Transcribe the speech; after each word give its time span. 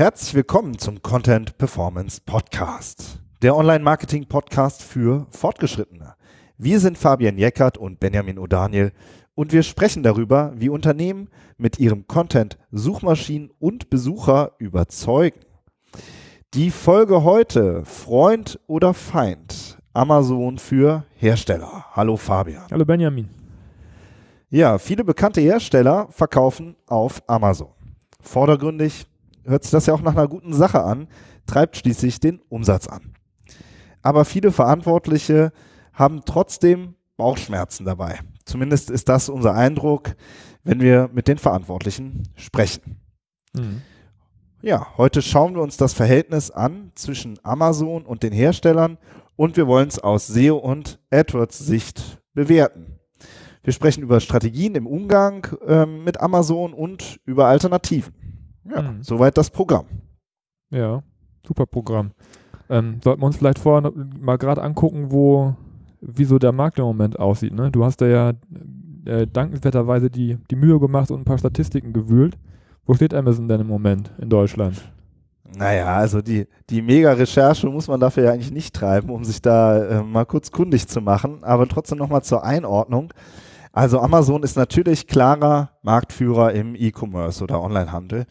Herzlich 0.00 0.32
willkommen 0.32 0.78
zum 0.78 1.02
Content 1.02 1.58
Performance 1.58 2.22
Podcast, 2.24 3.20
der 3.42 3.54
Online-Marketing-Podcast 3.54 4.82
für 4.82 5.26
Fortgeschrittene. 5.28 6.14
Wir 6.56 6.80
sind 6.80 6.96
Fabian 6.96 7.36
Jeckert 7.36 7.76
und 7.76 8.00
Benjamin 8.00 8.38
O'Daniel 8.38 8.92
und 9.34 9.52
wir 9.52 9.62
sprechen 9.62 10.02
darüber, 10.02 10.54
wie 10.56 10.70
Unternehmen 10.70 11.28
mit 11.58 11.78
ihrem 11.78 12.06
Content 12.06 12.56
Suchmaschinen 12.72 13.50
und 13.58 13.90
Besucher 13.90 14.52
überzeugen. 14.56 15.40
Die 16.54 16.70
Folge 16.70 17.22
heute, 17.22 17.84
Freund 17.84 18.58
oder 18.68 18.94
Feind, 18.94 19.76
Amazon 19.92 20.56
für 20.56 21.04
Hersteller. 21.16 21.84
Hallo 21.92 22.16
Fabian. 22.16 22.64
Hallo 22.70 22.86
Benjamin. 22.86 23.28
Ja, 24.48 24.78
viele 24.78 25.04
bekannte 25.04 25.42
Hersteller 25.42 26.08
verkaufen 26.08 26.74
auf 26.86 27.22
Amazon. 27.26 27.68
Vordergründig 28.22 29.09
hört 29.44 29.64
sich 29.64 29.72
das 29.72 29.86
ja 29.86 29.94
auch 29.94 30.02
nach 30.02 30.16
einer 30.16 30.28
guten 30.28 30.52
Sache 30.52 30.82
an, 30.82 31.08
treibt 31.46 31.76
schließlich 31.76 32.20
den 32.20 32.40
Umsatz 32.48 32.86
an. 32.86 33.14
Aber 34.02 34.24
viele 34.24 34.52
Verantwortliche 34.52 35.52
haben 35.92 36.22
trotzdem 36.24 36.94
Bauchschmerzen 37.16 37.84
dabei. 37.84 38.20
Zumindest 38.44 38.90
ist 38.90 39.08
das 39.08 39.28
unser 39.28 39.54
Eindruck, 39.54 40.14
wenn 40.64 40.80
wir 40.80 41.10
mit 41.12 41.28
den 41.28 41.38
Verantwortlichen 41.38 42.28
sprechen. 42.34 43.00
Mhm. 43.52 43.82
Ja, 44.62 44.86
heute 44.98 45.22
schauen 45.22 45.54
wir 45.54 45.62
uns 45.62 45.76
das 45.76 45.94
Verhältnis 45.94 46.50
an 46.50 46.92
zwischen 46.94 47.38
Amazon 47.42 48.04
und 48.04 48.22
den 48.22 48.32
Herstellern 48.32 48.98
und 49.36 49.56
wir 49.56 49.66
wollen 49.66 49.88
es 49.88 49.98
aus 49.98 50.26
SEO 50.26 50.56
und 50.58 51.00
AdWords 51.10 51.58
Sicht 51.58 52.20
bewerten. 52.34 52.98
Wir 53.62 53.72
sprechen 53.72 54.02
über 54.02 54.20
Strategien 54.20 54.74
im 54.74 54.86
Umgang 54.86 55.46
ähm, 55.66 56.04
mit 56.04 56.20
Amazon 56.20 56.74
und 56.74 57.20
über 57.24 57.46
Alternativen. 57.46 58.14
Ja, 58.64 58.82
mhm. 58.82 59.02
soweit 59.02 59.36
das 59.36 59.50
Programm. 59.50 59.86
Ja, 60.70 61.02
super 61.46 61.66
Programm. 61.66 62.12
Ähm, 62.68 63.00
sollten 63.02 63.22
wir 63.22 63.26
uns 63.26 63.36
vielleicht 63.36 63.58
vorher 63.58 63.92
mal 64.18 64.38
gerade 64.38 64.62
angucken, 64.62 65.10
wo, 65.10 65.54
wie 66.00 66.24
so 66.24 66.38
der 66.38 66.52
Markt 66.52 66.78
im 66.78 66.84
Moment 66.84 67.18
aussieht. 67.18 67.52
Ne? 67.52 67.70
Du 67.70 67.84
hast 67.84 68.00
da 68.00 68.06
ja 68.06 68.32
äh, 69.04 69.26
dankenswerterweise 69.26 70.10
die, 70.10 70.38
die 70.50 70.56
Mühe 70.56 70.78
gemacht 70.78 71.10
und 71.10 71.20
ein 71.20 71.24
paar 71.24 71.38
Statistiken 71.38 71.92
gewühlt. 71.92 72.38
Wo 72.86 72.94
steht 72.94 73.14
Amazon 73.14 73.48
denn 73.48 73.60
im 73.60 73.66
Moment 73.66 74.12
in 74.18 74.30
Deutschland? 74.30 74.80
Naja, 75.56 75.96
also 75.96 76.22
die, 76.22 76.46
die 76.68 76.80
Mega-Recherche 76.80 77.66
muss 77.68 77.88
man 77.88 77.98
dafür 77.98 78.24
ja 78.24 78.32
eigentlich 78.32 78.52
nicht 78.52 78.74
treiben, 78.74 79.10
um 79.10 79.24
sich 79.24 79.42
da 79.42 79.82
äh, 79.84 80.02
mal 80.02 80.24
kurz 80.24 80.52
kundig 80.52 80.86
zu 80.86 81.00
machen. 81.00 81.42
Aber 81.42 81.66
trotzdem 81.66 81.98
nochmal 81.98 82.22
zur 82.22 82.44
Einordnung. 82.44 83.12
Also 83.72 84.00
Amazon 84.00 84.42
ist 84.42 84.56
natürlich 84.56 85.06
klarer 85.06 85.70
Marktführer 85.82 86.52
im 86.52 86.74
E-Commerce 86.74 87.42
oder 87.42 87.62
Onlinehandel. 87.62 88.26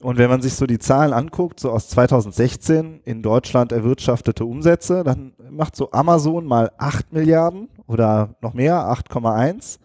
Und 0.00 0.16
wenn 0.16 0.30
man 0.30 0.40
sich 0.40 0.54
so 0.54 0.66
die 0.66 0.78
Zahlen 0.78 1.12
anguckt, 1.12 1.60
so 1.60 1.70
aus 1.70 1.88
2016 1.88 3.00
in 3.04 3.22
Deutschland 3.22 3.70
erwirtschaftete 3.70 4.46
Umsätze, 4.46 5.04
dann 5.04 5.34
macht 5.50 5.76
so 5.76 5.90
Amazon 5.90 6.46
mal 6.46 6.70
8 6.78 7.12
Milliarden 7.12 7.68
oder 7.86 8.36
noch 8.40 8.54
mehr, 8.54 8.76
8,1. 8.76 9.78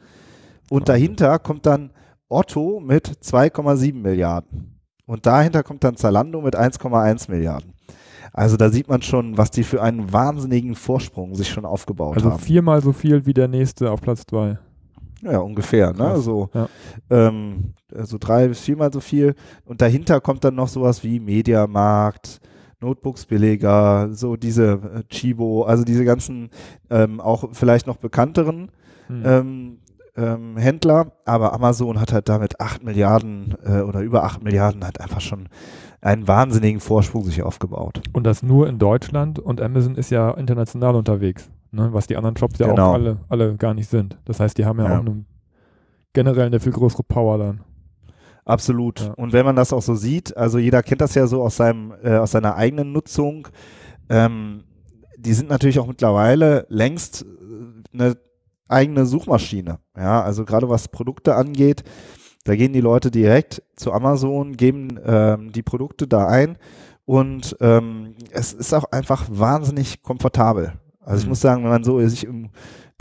Und 0.70 0.88
dahinter 0.88 1.38
kommt 1.40 1.66
dann 1.66 1.92
Otto 2.30 2.80
mit 2.80 3.08
2,7 3.08 3.96
Milliarden. 3.96 4.80
Und 5.06 5.26
dahinter 5.26 5.64
kommt 5.64 5.84
dann 5.84 5.98
Zalando 5.98 6.42
mit 6.42 6.56
1,1 6.56 7.30
Milliarden. 7.30 7.74
Also 8.32 8.58
da 8.58 8.70
sieht 8.70 8.88
man 8.88 9.02
schon, 9.02 9.38
was 9.38 9.52
die 9.52 9.64
für 9.64 9.82
einen 9.82 10.12
wahnsinnigen 10.12 10.76
Vorsprung 10.76 11.36
sich 11.36 11.50
schon 11.50 11.66
aufgebaut 11.66 12.16
also 12.16 12.28
haben. 12.28 12.34
Also 12.36 12.46
viermal 12.46 12.82
so 12.82 12.94
viel 12.94 13.26
wie 13.26 13.34
der 13.34 13.48
nächste 13.48 13.92
auf 13.92 14.02
Platz 14.02 14.24
2. 14.28 14.58
Ja, 15.26 15.40
ungefähr, 15.40 15.92
ne? 15.94 16.18
So, 16.18 16.50
ja. 16.54 16.70
ähm, 17.10 17.74
so 17.92 18.18
drei 18.20 18.48
bis 18.48 18.60
viermal 18.60 18.94
so 18.94 19.00
viel. 19.00 19.34
Und 19.66 19.82
dahinter 19.82 20.22
kommt 20.22 20.44
dann 20.44 20.56
noch 20.56 20.68
sowas 20.68 21.04
wie 21.04 21.20
Mediamarkt, 21.20 22.40
Notebooks-Billiger, 22.80 24.10
so 24.12 24.36
diese 24.36 24.74
äh, 24.74 25.04
Chibo, 25.10 25.64
also 25.64 25.84
diese 25.84 26.06
ganzen 26.06 26.50
ähm, 26.92 27.20
auch 27.20 27.50
vielleicht 27.54 27.88
noch 27.88 27.98
bekannteren 27.98 28.70
hm. 29.08 29.24
ähm, 29.26 29.78
ähm, 30.16 30.58
Händler, 30.58 31.12
aber 31.26 31.54
Amazon 31.54 32.00
hat 32.00 32.14
halt 32.14 32.30
damit 32.30 32.60
8 32.62 32.84
Milliarden 32.84 33.56
äh, 33.66 33.82
oder 33.82 34.02
über 34.02 34.24
8 34.24 34.44
Milliarden 34.44 34.86
hat 34.86 35.02
einfach 35.02 35.22
schon 35.22 35.50
einen 36.02 36.28
wahnsinnigen 36.28 36.80
Vorsprung 36.80 37.24
sich 37.24 37.42
aufgebaut. 37.42 38.02
Und 38.14 38.26
das 38.26 38.44
nur 38.44 38.70
in 38.70 38.78
Deutschland 38.78 39.40
und 39.40 39.60
Amazon 39.60 39.96
ist 39.96 40.12
ja 40.12 40.32
international 40.32 40.96
unterwegs 40.96 41.50
ne? 41.76 41.90
was 41.92 42.08
die 42.08 42.18
anderen 42.18 42.38
Shops 42.38 42.60
ja 42.60 42.68
genau. 42.68 42.90
auch 42.90 42.94
alle, 42.94 43.18
alle 43.30 43.56
gar 43.56 43.74
nicht 43.74 43.90
sind. 43.90 44.18
Das 44.26 44.40
heißt, 44.40 44.58
die 44.58 44.66
haben 44.66 44.80
ja, 44.80 44.86
ja. 44.86 44.96
auch 44.96 45.02
eine, 45.02 45.26
generell 46.14 46.48
eine 46.48 46.60
viel 46.60 46.72
größere 46.72 47.04
Power 47.04 47.38
dann. 47.38 47.62
Absolut. 48.46 49.02
Ja. 49.02 49.14
Und 49.14 49.34
wenn 49.34 49.46
man 49.46 49.56
das 49.56 49.74
auch 49.74 49.82
so 49.82 49.96
sieht, 49.96 50.36
also 50.38 50.60
jeder 50.60 50.84
kennt 50.84 51.02
das 51.02 51.16
ja 51.16 51.28
so 51.28 51.42
aus 51.42 51.58
seinem, 51.58 51.94
äh, 52.04 52.18
aus 52.18 52.32
seiner 52.32 52.56
eigenen 52.56 52.92
Nutzung, 52.92 53.48
ähm, 54.10 54.64
die 55.18 55.34
sind 55.34 55.50
natürlich 55.50 55.80
auch 55.80 55.88
mittlerweile 55.88 56.66
längst 56.70 57.24
äh, 57.24 57.94
eine 57.94 58.18
eigene 58.68 59.06
Suchmaschine. 59.06 59.80
Ja, 59.98 60.22
also 60.22 60.46
gerade 60.46 60.70
was 60.70 60.88
Produkte 60.88 61.36
angeht, 61.36 61.84
da 62.44 62.56
gehen 62.56 62.74
die 62.74 62.82
Leute 62.82 63.10
direkt 63.10 63.64
zu 63.76 63.92
Amazon, 63.92 64.56
geben 64.56 65.00
ähm, 65.04 65.52
die 65.52 65.64
Produkte 65.64 66.08
da 66.08 66.28
ein 66.28 66.58
und 67.06 67.58
ähm, 67.60 68.16
es 68.32 68.54
ist 68.54 68.74
auch 68.74 68.86
einfach 68.92 69.26
wahnsinnig 69.30 70.04
komfortabel. 70.04 70.74
Also 71.06 71.20
ich 71.20 71.26
mhm. 71.26 71.30
muss 71.30 71.42
sagen, 71.42 71.64
wenn 71.64 71.70
man 71.70 71.84
so 71.84 72.06
sich 72.08 72.26
im, 72.26 72.50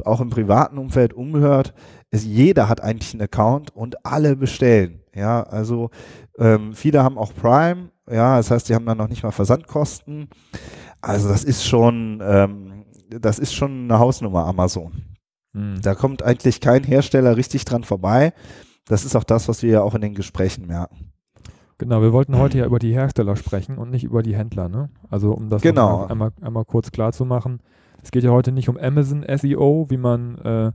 auch 0.04 0.20
im 0.20 0.30
privaten 0.30 0.78
Umfeld 0.78 1.14
umhört, 1.14 1.74
ist 2.10 2.24
jeder 2.24 2.68
hat 2.68 2.80
eigentlich 2.80 3.14
einen 3.14 3.22
Account 3.22 3.74
und 3.74 4.04
alle 4.04 4.36
bestellen. 4.36 5.00
Ja, 5.14 5.42
also 5.42 5.90
ähm, 6.38 6.74
viele 6.74 7.02
haben 7.02 7.18
auch 7.18 7.32
Prime, 7.34 7.90
ja, 8.10 8.36
das 8.36 8.50
heißt, 8.50 8.68
die 8.68 8.74
haben 8.74 8.86
dann 8.86 8.98
noch 8.98 9.08
nicht 9.08 9.22
mal 9.22 9.30
Versandkosten. 9.30 10.28
Also 11.00 11.28
das 11.28 11.44
ist 11.44 11.66
schon, 11.66 12.20
ähm, 12.22 12.84
das 13.08 13.38
ist 13.38 13.54
schon 13.54 13.84
eine 13.84 13.98
Hausnummer 13.98 14.44
Amazon. 14.46 14.92
Mhm. 15.52 15.80
Da 15.82 15.94
kommt 15.94 16.22
eigentlich 16.22 16.60
kein 16.60 16.84
Hersteller 16.84 17.36
richtig 17.36 17.64
dran 17.64 17.84
vorbei. 17.84 18.32
Das 18.86 19.04
ist 19.04 19.16
auch 19.16 19.24
das, 19.24 19.48
was 19.48 19.62
wir 19.62 19.70
ja 19.70 19.82
auch 19.82 19.94
in 19.94 20.02
den 20.02 20.14
Gesprächen 20.14 20.66
merken. 20.66 21.12
Genau, 21.78 22.02
wir 22.02 22.12
wollten 22.12 22.38
heute 22.38 22.58
ja 22.58 22.66
über 22.66 22.78
die 22.78 22.92
Hersteller 22.92 23.34
sprechen 23.36 23.78
und 23.78 23.90
nicht 23.90 24.04
über 24.04 24.22
die 24.22 24.36
Händler, 24.36 24.68
ne? 24.68 24.90
Also 25.10 25.32
um 25.32 25.50
das 25.50 25.60
genau. 25.62 26.06
einmal, 26.06 26.32
einmal 26.40 26.64
kurz 26.64 26.92
klar 26.92 27.12
zu 27.12 27.24
machen. 27.24 27.60
Es 28.04 28.10
geht 28.10 28.22
ja 28.22 28.30
heute 28.30 28.52
nicht 28.52 28.68
um 28.68 28.76
Amazon 28.76 29.24
SEO, 29.26 29.86
wie 29.88 29.96
man 29.96 30.36
äh, 30.38 30.72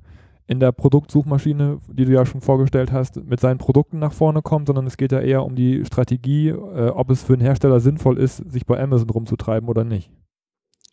in 0.48 0.60
der 0.60 0.72
Produktsuchmaschine, 0.72 1.80
die 1.88 2.06
du 2.06 2.12
ja 2.12 2.26
schon 2.26 2.42
vorgestellt 2.42 2.92
hast, 2.92 3.24
mit 3.24 3.40
seinen 3.40 3.60
Produkten 3.60 4.00
nach 4.00 4.14
vorne 4.14 4.42
kommt, 4.42 4.66
sondern 4.66 4.88
es 4.88 4.98
geht 4.98 5.12
ja 5.12 5.20
eher 5.20 5.46
um 5.46 5.56
die 5.56 5.86
Strategie, 5.86 6.50
äh, 6.50 6.90
ob 6.90 7.12
es 7.12 7.22
für 7.22 7.34
einen 7.34 7.44
Hersteller 7.44 7.80
sinnvoll 7.80 8.18
ist, 8.18 8.38
sich 8.52 8.66
bei 8.66 8.82
Amazon 8.82 9.12
rumzutreiben 9.12 9.70
oder 9.70 9.84
nicht. 9.84 10.12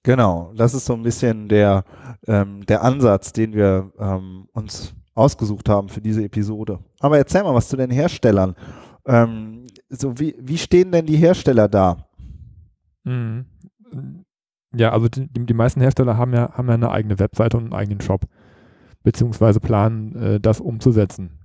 Genau, 0.03 0.53
das 0.55 0.75
ist 0.75 0.85
so 0.85 0.93
ein 0.93 1.03
bisschen 1.03 1.49
der, 1.49 1.85
ähm, 2.27 2.67
der 2.67 2.85
Ansatz, 2.85 3.33
den 3.33 3.55
wir 3.55 3.91
ähm, 3.99 4.47
uns 4.53 4.95
ausgesucht 5.15 5.71
haben 5.71 5.89
für 5.89 6.03
diese 6.03 6.23
Episode. 6.23 6.81
Aber 7.01 7.17
erzähl 7.17 7.43
mal 7.43 7.55
was 7.55 7.69
zu 7.69 7.79
den 7.79 7.91
Herstellern. 7.91 8.55
Ähm, 9.07 9.67
so 9.89 10.19
wie, 10.19 10.37
wie 10.39 10.59
stehen 10.59 10.93
denn 10.93 11.07
die 11.07 11.17
Hersteller 11.17 11.67
da? 11.67 11.97
Mhm. 13.05 13.47
Ja, 14.77 14.93
also 14.93 15.09
die, 15.09 15.27
die 15.29 15.55
meisten 15.55 15.81
Hersteller 15.81 16.17
haben 16.17 16.35
ja, 16.35 16.53
haben 16.53 16.69
ja 16.69 16.75
eine 16.75 16.91
eigene 16.91 17.19
Webseite 17.19 17.57
und 17.57 17.65
einen 17.65 17.73
eigenen 17.73 18.01
Shop, 18.01 18.27
beziehungsweise 19.03 19.61
planen, 19.61 20.15
äh, 20.17 20.41
das 20.41 20.61
umzusetzen. 20.61 21.39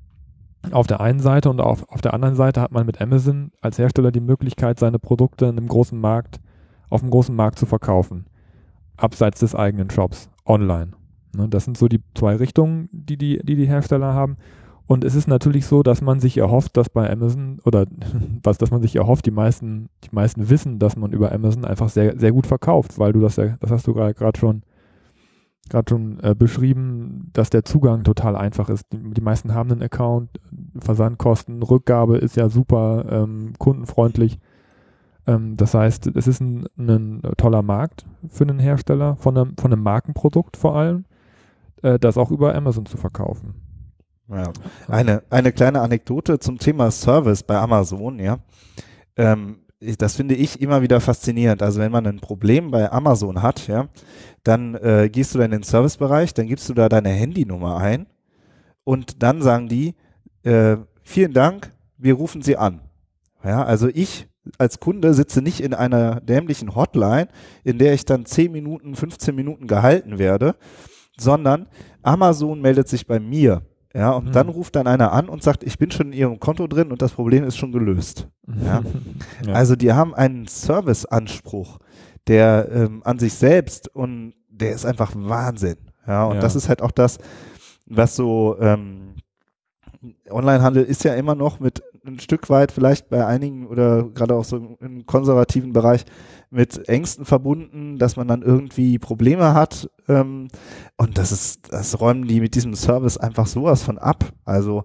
Auf 0.72 0.86
der 0.86 1.02
einen 1.02 1.20
Seite 1.20 1.50
und 1.50 1.60
auf, 1.60 1.88
auf 1.90 2.02
der 2.02 2.14
anderen 2.14 2.36
Seite 2.36 2.62
hat 2.62 2.72
man 2.72 2.86
mit 2.86 3.02
Amazon 3.02 3.52
als 3.62 3.80
Hersteller 3.80 4.12
die 4.12 4.20
Möglichkeit, 4.20 4.80
seine 4.80 5.00
Produkte 5.00 5.46
in 5.46 5.58
einem 5.58 5.68
großen 5.68 6.00
Markt, 6.00 6.40
auf 6.90 7.02
einem 7.02 7.10
großen 7.10 7.36
Markt 7.36 7.58
zu 7.58 7.66
verkaufen. 7.66 8.26
Abseits 8.98 9.40
des 9.40 9.56
eigenen 9.56 9.90
Shops, 9.90 10.30
online. 10.46 10.92
Ne, 11.36 11.48
das 11.48 11.66
sind 11.66 11.78
so 11.78 11.88
die 11.88 12.02
zwei 12.14 12.36
Richtungen, 12.36 12.90
die 12.92 13.18
die, 13.18 13.40
die, 13.44 13.56
die 13.56 13.66
Hersteller 13.66 14.14
haben. 14.14 14.38
Und 14.92 15.06
es 15.06 15.16
ist 15.16 15.30
natürlich 15.30 15.68
so, 15.68 15.84
dass 15.84 16.02
man 16.02 16.20
sich 16.20 16.38
erhofft, 16.38 16.76
dass 16.76 16.90
bei 16.90 17.10
Amazon 17.10 17.60
oder 17.64 17.86
was, 18.44 18.58
dass 18.58 18.72
man 18.72 18.82
sich 18.82 18.98
erhofft, 18.98 19.26
die 19.26 19.32
meisten, 19.32 19.88
die 20.04 20.10
meisten 20.12 20.50
wissen, 20.50 20.80
dass 20.80 20.98
man 20.98 21.14
über 21.14 21.32
Amazon 21.32 21.64
einfach 21.64 21.88
sehr, 21.88 22.20
sehr 22.20 22.34
gut 22.34 22.46
verkauft, 22.46 23.00
weil 23.00 23.14
du 23.14 23.22
das 23.22 23.38
ja, 23.38 23.56
das 23.62 23.72
hast 23.72 23.88
du 23.88 23.94
gerade 23.94 24.38
schon, 24.38 24.64
gerade 25.70 25.90
schon 25.90 26.20
äh, 26.20 26.36
beschrieben, 26.38 27.30
dass 27.32 27.50
der 27.50 27.64
Zugang 27.64 28.04
total 28.04 28.36
einfach 28.36 28.68
ist. 28.68 28.92
Die, 28.92 28.98
die, 28.98 29.22
meisten 29.22 29.54
haben 29.54 29.72
einen 29.72 29.82
Account, 29.82 30.30
Versandkosten, 30.78 31.64
Rückgabe 31.64 32.18
ist 32.18 32.36
ja 32.36 32.50
super 32.50 33.06
ähm, 33.10 33.54
kundenfreundlich. 33.60 34.40
Ähm, 35.26 35.56
das 35.56 35.74
heißt, 35.74 36.08
es 36.08 36.28
ist 36.28 36.42
ein, 36.42 36.66
ein, 36.78 37.22
toller 37.38 37.62
Markt 37.62 38.06
für 38.28 38.44
einen 38.44 38.60
Hersteller 38.60 39.16
von 39.16 39.38
einem, 39.38 39.56
von 39.56 39.72
einem 39.72 39.84
Markenprodukt 39.84 40.58
vor 40.58 40.76
allem, 40.76 41.06
äh, 41.82 41.98
das 41.98 42.18
auch 42.18 42.30
über 42.30 42.54
Amazon 42.54 42.86
zu 42.86 42.98
verkaufen. 42.98 43.71
Ja. 44.32 44.54
Eine, 44.88 45.24
eine 45.30 45.52
kleine 45.52 45.82
Anekdote 45.82 46.40
zum 46.40 46.58
Thema 46.58 46.90
Service 46.92 47.44
bei 47.44 47.58
Amazon, 47.58 48.20
ja. 48.20 48.40
Ähm, 49.18 49.58
das 49.98 50.16
finde 50.16 50.36
ich 50.36 50.62
immer 50.62 50.82
wieder 50.82 51.02
faszinierend. 51.02 51.64
Also 51.64 51.80
wenn 51.80 51.92
man 51.92 52.06
ein 52.06 52.20
Problem 52.20 52.72
bei 52.72 52.92
Amazon 52.92 53.42
hat, 53.42 53.68
ja, 53.68 53.90
dann 54.44 54.76
äh, 54.76 55.10
gehst 55.12 55.34
du 55.34 55.40
dann 55.40 55.46
in 55.46 55.60
den 55.60 55.64
Servicebereich, 55.64 56.34
dann 56.34 56.48
gibst 56.48 56.70
du 56.70 56.74
da 56.74 56.88
deine 56.88 57.10
Handynummer 57.10 57.78
ein 57.78 58.06
und 58.84 59.24
dann 59.24 59.42
sagen 59.42 59.68
die, 59.68 59.96
äh, 60.44 60.78
vielen 61.04 61.34
Dank, 61.34 61.74
wir 61.98 62.14
rufen 62.14 62.42
Sie 62.42 62.58
an. 62.58 62.82
Ja, 63.44 63.64
also 63.64 63.88
ich 63.88 64.28
als 64.58 64.80
Kunde 64.80 65.14
sitze 65.14 65.42
nicht 65.42 65.62
in 65.62 65.74
einer 65.74 66.20
dämlichen 66.22 66.76
Hotline, 66.76 67.28
in 67.64 67.78
der 67.78 67.94
ich 67.94 68.06
dann 68.06 68.26
10 68.26 68.52
Minuten, 68.52 68.96
15 68.96 69.36
Minuten 69.36 69.68
gehalten 69.68 70.20
werde, 70.20 70.56
sondern 71.18 71.68
Amazon 72.02 72.62
meldet 72.62 72.88
sich 72.88 73.06
bei 73.06 73.20
mir. 73.20 73.62
Ja, 73.94 74.12
und 74.12 74.28
mhm. 74.28 74.32
dann 74.32 74.50
ruft 74.50 74.76
dann 74.76 74.88
einer 74.88 75.12
an 75.12 75.28
und 75.28 75.44
sagt, 75.44 75.64
ich 75.64 75.78
bin 75.78 75.92
schon 75.92 76.08
in 76.08 76.14
ihrem 76.14 76.40
Konto 76.40 76.68
drin 76.68 76.92
und 76.92 77.02
das 77.02 77.12
Problem 77.12 77.44
ist 77.44 77.58
schon 77.58 77.72
gelöst. 77.72 78.28
Ja? 78.48 78.84
ja. 79.46 79.54
Also 79.54 79.76
die 79.76 79.92
haben 79.92 80.16
einen 80.16 80.48
Serviceanspruch, 80.48 81.80
der 82.28 82.70
ähm, 82.72 83.02
an 83.04 83.20
sich 83.20 83.34
selbst 83.34 83.94
und 83.94 84.34
der 84.50 84.72
ist 84.72 84.86
einfach 84.86 85.12
Wahnsinn. 85.16 85.78
Ja, 86.08 86.26
und 86.26 86.36
ja. 86.36 86.42
das 86.42 86.56
ist 86.56 86.70
halt 86.70 86.82
auch 86.82 86.92
das, 86.92 87.18
was 87.86 88.16
so 88.16 88.58
ähm, 88.60 89.16
Onlinehandel 90.30 90.84
ist 90.84 91.04
ja 91.04 91.14
immer 91.14 91.36
noch 91.36 91.60
mit 91.60 91.84
ein 92.06 92.20
Stück 92.20 92.50
weit 92.50 92.72
vielleicht 92.72 93.10
bei 93.10 93.26
einigen 93.26 93.68
oder 93.68 94.04
gerade 94.04 94.36
auch 94.36 94.44
so 94.44 94.78
im 94.80 95.06
konservativen 95.06 95.74
Bereich 95.74 96.06
mit 96.50 96.88
Ängsten 96.90 97.26
verbunden, 97.26 97.98
dass 97.98 98.16
man 98.16 98.28
dann 98.28 98.42
irgendwie 98.42 99.00
Probleme 99.00 99.54
hat. 99.54 99.90
Ähm, 100.08 100.48
und 100.98 101.18
das 101.18 101.32
ist, 101.32 101.72
das 101.72 102.00
räumen 102.00 102.28
die 102.28 102.42
mit 102.42 102.56
diesem 102.56 102.74
Service 102.74 103.18
einfach 103.18 103.48
sowas 103.48 103.84
von 103.84 103.98
ab. 103.98 104.26
Also 104.46 104.84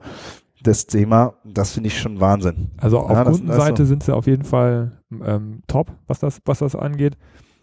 das 0.62 0.86
Thema, 0.86 1.34
das 1.44 1.72
finde 1.72 1.88
ich 1.88 1.98
schon 1.98 2.20
Wahnsinn. 2.20 2.70
Also 2.76 2.98
auf 2.98 3.10
ja, 3.10 3.24
Kundenseite 3.24 3.84
so. 3.84 3.88
sind 3.88 4.02
sie 4.02 4.14
auf 4.14 4.26
jeden 4.26 4.44
Fall 4.44 5.00
ähm, 5.24 5.62
top, 5.66 5.92
was 6.06 6.20
das, 6.20 6.40
was 6.44 6.58
das 6.58 6.74
angeht. 6.74 7.16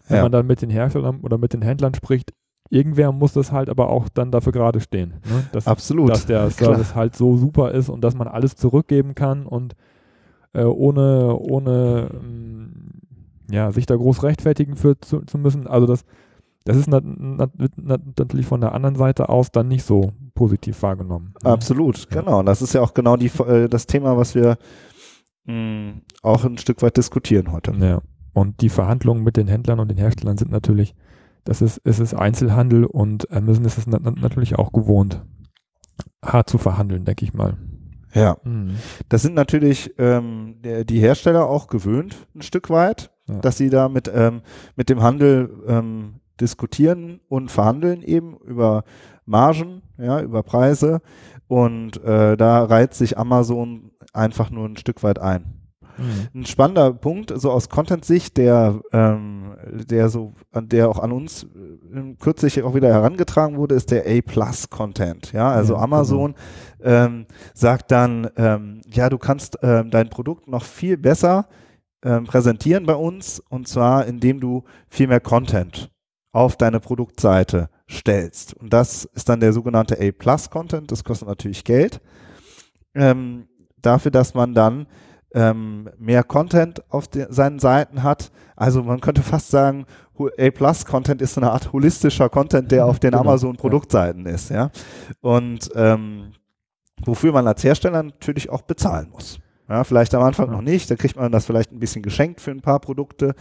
Wenn 0.08 0.18
ja. 0.18 0.22
man 0.22 0.32
dann 0.32 0.46
mit 0.46 0.60
den 0.60 0.70
Herstellern 0.70 1.20
oder 1.22 1.38
mit 1.38 1.52
den 1.54 1.62
Händlern 1.62 1.94
spricht, 1.94 2.32
irgendwer 2.70 3.12
muss 3.12 3.32
das 3.32 3.52
halt 3.52 3.68
aber 3.68 3.90
auch 3.90 4.08
dann 4.08 4.30
dafür 4.30 4.52
gerade 4.52 4.80
stehen. 4.80 5.14
Ne? 5.28 5.44
Dass, 5.52 5.66
Absolut. 5.66 6.10
Dass 6.10 6.26
der 6.26 6.50
Service 6.50 6.88
Klar. 6.88 6.96
halt 6.96 7.16
so 7.16 7.36
super 7.36 7.72
ist 7.72 7.88
und 7.88 8.02
dass 8.02 8.16
man 8.16 8.28
alles 8.28 8.56
zurückgeben 8.56 9.14
kann 9.14 9.46
und 9.46 9.74
äh, 10.52 10.64
ohne, 10.64 11.36
ohne 11.36 12.08
ähm, 12.12 13.00
ja, 13.50 13.72
sich 13.72 13.86
da 13.86 13.96
groß 13.96 14.22
rechtfertigen 14.22 14.76
für 14.76 14.98
zu, 14.98 15.20
zu 15.20 15.38
müssen. 15.38 15.66
Also 15.66 15.86
das, 15.86 16.04
das 16.64 16.76
ist 16.76 16.88
nat 16.88 17.04
nat 17.04 17.50
natürlich 18.18 18.46
von 18.46 18.60
der 18.60 18.72
anderen 18.72 18.96
Seite 18.96 19.28
aus 19.28 19.52
dann 19.52 19.68
nicht 19.68 19.84
so 19.84 20.12
positiv 20.34 20.82
wahrgenommen. 20.82 21.34
Ne? 21.42 21.50
Absolut, 21.50 21.98
ja. 22.10 22.20
genau. 22.20 22.40
Und 22.40 22.46
das 22.46 22.62
ist 22.62 22.72
ja 22.72 22.80
auch 22.80 22.94
genau 22.94 23.16
die, 23.16 23.30
äh, 23.46 23.68
das 23.68 23.86
Thema, 23.86 24.16
was 24.16 24.34
wir 24.34 24.56
mh, 25.44 25.52
hm, 25.54 26.02
auch 26.22 26.44
ein 26.44 26.58
Stück 26.58 26.80
weit 26.82 26.96
diskutieren 26.96 27.52
heute. 27.52 27.72
Ja. 27.78 28.00
Und 28.32 28.62
die 28.62 28.70
Verhandlungen 28.70 29.22
mit 29.22 29.36
den 29.36 29.46
Händlern 29.46 29.78
und 29.78 29.88
den 29.88 29.98
Herstellern 29.98 30.38
sind 30.38 30.50
natürlich 30.50 30.94
das 31.44 31.62
ist, 31.62 31.80
es 31.84 31.98
ist 31.98 32.14
Einzelhandel 32.14 32.84
und 32.84 33.30
Amazon 33.30 33.64
ist 33.64 33.78
es 33.78 33.86
na 33.86 33.98
natürlich 33.98 34.56
auch 34.56 34.72
gewohnt, 34.72 35.22
hart 36.24 36.48
zu 36.48 36.58
verhandeln, 36.58 37.04
denke 37.04 37.24
ich 37.24 37.34
mal. 37.34 37.56
Ja, 38.14 38.36
mhm. 38.44 38.76
das 39.08 39.22
sind 39.22 39.34
natürlich 39.34 39.92
ähm, 39.98 40.56
der, 40.62 40.84
die 40.84 41.00
Hersteller 41.00 41.48
auch 41.48 41.66
gewöhnt, 41.66 42.16
ein 42.34 42.42
Stück 42.42 42.70
weit, 42.70 43.10
ja. 43.26 43.38
dass 43.38 43.58
sie 43.58 43.70
da 43.70 43.88
mit, 43.88 44.10
ähm, 44.12 44.42
mit 44.76 44.88
dem 44.88 45.02
Handel 45.02 45.50
ähm, 45.66 46.20
diskutieren 46.40 47.20
und 47.28 47.50
verhandeln 47.50 48.02
eben 48.02 48.36
über 48.38 48.84
Margen, 49.26 49.82
ja, 49.98 50.20
über 50.20 50.42
Preise. 50.42 51.00
Und 51.46 52.02
äh, 52.02 52.36
da 52.36 52.64
reiht 52.64 52.94
sich 52.94 53.18
Amazon 53.18 53.90
einfach 54.12 54.50
nur 54.50 54.66
ein 54.66 54.76
Stück 54.76 55.02
weit 55.02 55.18
ein. 55.18 55.53
Mhm. 55.96 56.40
Ein 56.40 56.46
spannender 56.46 56.92
Punkt, 56.92 57.32
so 57.34 57.50
aus 57.50 57.68
Content-Sicht, 57.68 58.36
der, 58.36 58.80
ähm, 58.92 59.54
der 59.88 60.08
so, 60.08 60.34
der 60.54 60.88
auch 60.88 60.98
an 60.98 61.12
uns 61.12 61.44
äh, 61.44 62.14
kürzlich 62.18 62.62
auch 62.62 62.74
wieder 62.74 62.88
herangetragen 62.88 63.56
wurde, 63.56 63.74
ist 63.74 63.90
der 63.90 64.06
A-Plus-Content. 64.06 65.32
Ja, 65.32 65.50
also 65.50 65.74
ja, 65.74 65.80
Amazon 65.80 66.34
genau. 66.78 67.04
ähm, 67.06 67.26
sagt 67.54 67.90
dann, 67.90 68.28
ähm, 68.36 68.80
ja, 68.92 69.08
du 69.08 69.18
kannst 69.18 69.58
ähm, 69.62 69.90
dein 69.90 70.10
Produkt 70.10 70.48
noch 70.48 70.64
viel 70.64 70.96
besser 70.96 71.46
ähm, 72.04 72.24
präsentieren 72.24 72.86
bei 72.86 72.94
uns 72.94 73.40
und 73.48 73.66
zwar 73.68 74.06
indem 74.06 74.40
du 74.40 74.64
viel 74.88 75.06
mehr 75.06 75.20
Content 75.20 75.90
auf 76.32 76.56
deine 76.56 76.80
Produktseite 76.80 77.70
stellst. 77.88 78.54
Und 78.54 78.72
das 78.72 79.04
ist 79.04 79.28
dann 79.28 79.40
der 79.40 79.52
sogenannte 79.52 79.98
A-Plus-Content. 80.00 80.90
Das 80.90 81.04
kostet 81.04 81.28
natürlich 81.28 81.64
Geld. 81.64 82.00
Ähm, 82.94 83.46
dafür, 83.80 84.10
dass 84.10 84.34
man 84.34 84.54
dann 84.54 84.86
ähm, 85.34 85.90
mehr 85.98 86.22
Content 86.22 86.82
auf 86.90 87.08
de, 87.08 87.26
seinen 87.28 87.58
Seiten 87.58 88.02
hat. 88.02 88.30
Also 88.56 88.82
man 88.82 89.00
könnte 89.00 89.22
fast 89.22 89.50
sagen, 89.50 89.84
A-Plus-Content 90.16 91.20
ist 91.20 91.34
so 91.34 91.40
eine 91.40 91.50
Art 91.50 91.72
holistischer 91.72 92.28
Content, 92.28 92.70
der 92.70 92.86
auf 92.86 93.00
den 93.00 93.10
genau, 93.10 93.22
Amazon-Produktseiten 93.22 94.24
ja. 94.26 94.32
ist. 94.32 94.50
Ja? 94.50 94.70
Und 95.20 95.70
ähm, 95.74 96.32
wofür 97.04 97.32
man 97.32 97.48
als 97.48 97.64
Hersteller 97.64 98.02
natürlich 98.04 98.48
auch 98.48 98.62
bezahlen 98.62 99.08
muss. 99.10 99.40
Ja, 99.68 99.82
vielleicht 99.82 100.14
am 100.14 100.22
Anfang 100.22 100.50
noch 100.50 100.60
nicht, 100.60 100.90
da 100.90 100.94
kriegt 100.94 101.16
man 101.16 101.32
das 101.32 101.46
vielleicht 101.46 101.72
ein 101.72 101.80
bisschen 101.80 102.02
geschenkt 102.02 102.40
für 102.40 102.50
ein 102.50 102.60
paar 102.60 102.80
Produkte. 102.80 103.34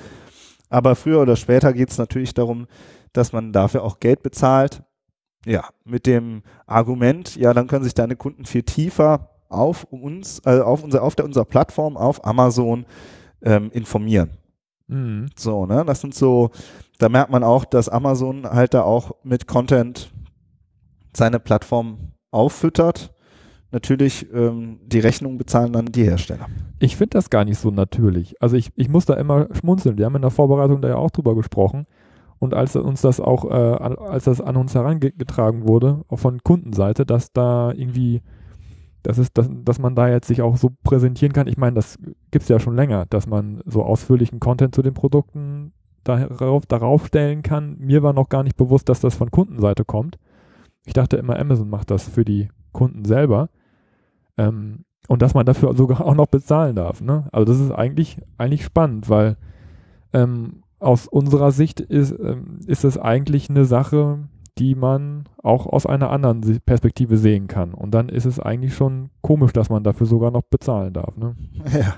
Aber 0.69 0.95
früher 0.95 1.21
oder 1.21 1.35
später 1.35 1.73
geht 1.73 1.91
es 1.91 1.97
natürlich 1.97 2.33
darum, 2.33 2.65
dass 3.11 3.33
man 3.33 3.51
dafür 3.53 3.83
auch 3.83 3.99
Geld 3.99 4.23
bezahlt. 4.23 4.81
Ja, 5.45 5.65
mit 5.83 6.07
dem 6.07 6.41
Argument, 6.65 7.35
ja, 7.35 7.53
dann 7.53 7.67
können 7.67 7.83
sich 7.83 7.93
deine 7.93 8.15
Kunden 8.15 8.45
viel 8.45 8.63
tiefer 8.63 9.32
auf 9.53 9.85
uns, 9.85 10.41
äh, 10.45 10.59
auf, 10.59 10.83
unser, 10.83 11.03
auf 11.03 11.15
der, 11.15 11.25
unserer 11.25 11.45
Plattform, 11.45 11.97
auf 11.97 12.25
Amazon 12.25 12.85
ähm, 13.41 13.69
informieren. 13.71 14.31
Mhm. 14.87 15.27
So, 15.35 15.65
ne? 15.65 15.83
Das 15.85 16.01
sind 16.01 16.13
so, 16.13 16.51
da 16.99 17.09
merkt 17.09 17.31
man 17.31 17.43
auch, 17.43 17.65
dass 17.65 17.89
Amazon 17.89 18.45
halt 18.45 18.73
da 18.73 18.83
auch 18.83 19.11
mit 19.23 19.47
Content 19.47 20.11
seine 21.15 21.39
Plattform 21.39 22.13
auffüttert. 22.31 23.13
Natürlich 23.71 24.31
ähm, 24.31 24.79
die 24.85 24.99
Rechnung 24.99 25.37
bezahlen 25.37 25.73
dann 25.73 25.87
die 25.87 26.03
Hersteller. 26.03 26.47
Ich 26.79 26.95
finde 26.95 27.17
das 27.17 27.31
gar 27.31 27.43
nicht 27.43 27.57
so 27.57 27.71
natürlich. 27.71 28.39
Also 28.41 28.55
ich, 28.55 28.71
ich 28.75 28.87
muss 28.87 29.05
da 29.05 29.15
immer 29.15 29.47
schmunzeln. 29.53 29.97
Wir 29.97 30.05
haben 30.05 30.15
in 30.15 30.21
der 30.21 30.31
Vorbereitung 30.31 30.81
da 30.81 30.89
ja 30.89 30.95
auch 30.95 31.09
drüber 31.09 31.35
gesprochen. 31.35 31.87
Und 32.37 32.53
als 32.53 32.75
uns 32.75 33.01
das 33.01 33.19
auch, 33.19 33.45
äh, 33.45 33.53
als 33.53 34.25
das 34.25 34.41
an 34.41 34.57
uns 34.57 34.75
herangetragen 34.75 35.67
wurde, 35.67 36.01
auch 36.09 36.19
von 36.19 36.43
Kundenseite, 36.43 37.05
dass 37.05 37.31
da 37.31 37.71
irgendwie 37.71 38.21
das 39.03 39.17
ist, 39.17 39.37
dass, 39.37 39.49
dass 39.51 39.79
man 39.79 39.95
da 39.95 40.09
jetzt 40.09 40.27
sich 40.27 40.41
auch 40.41 40.57
so 40.57 40.71
präsentieren 40.83 41.33
kann. 41.33 41.47
Ich 41.47 41.57
meine, 41.57 41.75
das 41.75 41.99
gibt 42.31 42.43
es 42.43 42.49
ja 42.49 42.59
schon 42.59 42.75
länger, 42.75 43.05
dass 43.09 43.27
man 43.27 43.61
so 43.65 43.83
ausführlichen 43.83 44.39
Content 44.39 44.73
zu 44.73 44.81
den 44.81 44.93
Produkten 44.93 45.73
darauf, 46.03 46.65
darauf 46.65 47.07
stellen 47.07 47.43
kann. 47.43 47.77
Mir 47.79 48.01
war 48.01 48.13
noch 48.13 48.29
gar 48.29 48.43
nicht 48.43 48.57
bewusst, 48.57 48.89
dass 48.89 49.01
das 49.01 49.15
von 49.15 49.29
Kundenseite 49.29 49.85
kommt. 49.85 50.17
Ich 50.85 50.93
dachte 50.93 51.17
immer, 51.17 51.37
Amazon 51.37 51.69
macht 51.69 51.91
das 51.91 52.07
für 52.07 52.25
die 52.25 52.49
Kunden 52.71 53.05
selber. 53.05 53.49
Ähm, 54.37 54.85
und 55.07 55.21
dass 55.21 55.33
man 55.33 55.45
dafür 55.45 55.75
sogar 55.75 56.01
auch 56.01 56.15
noch 56.15 56.27
bezahlen 56.27 56.75
darf. 56.75 57.01
Ne? 57.01 57.27
Also 57.31 57.45
das 57.45 57.59
ist 57.59 57.71
eigentlich, 57.71 58.19
eigentlich 58.37 58.63
spannend, 58.63 59.09
weil 59.09 59.37
ähm, 60.13 60.63
aus 60.79 61.07
unserer 61.07 61.51
Sicht 61.51 61.79
ist, 61.81 62.11
ähm, 62.11 62.59
ist 62.65 62.83
es 62.83 62.97
eigentlich 62.97 63.49
eine 63.49 63.65
Sache, 63.65 64.19
die 64.57 64.75
man 64.75 65.23
auch 65.41 65.65
aus 65.65 65.85
einer 65.85 66.11
anderen 66.11 66.41
Perspektive 66.65 67.17
sehen 67.17 67.47
kann. 67.47 67.73
Und 67.73 67.91
dann 67.91 68.09
ist 68.09 68.25
es 68.25 68.39
eigentlich 68.39 68.75
schon 68.75 69.09
komisch, 69.21 69.51
dass 69.51 69.69
man 69.69 69.83
dafür 69.83 70.05
sogar 70.05 70.31
noch 70.31 70.43
bezahlen 70.43 70.93
darf. 70.93 71.17
Ne? 71.17 71.35
Ja, 71.73 71.95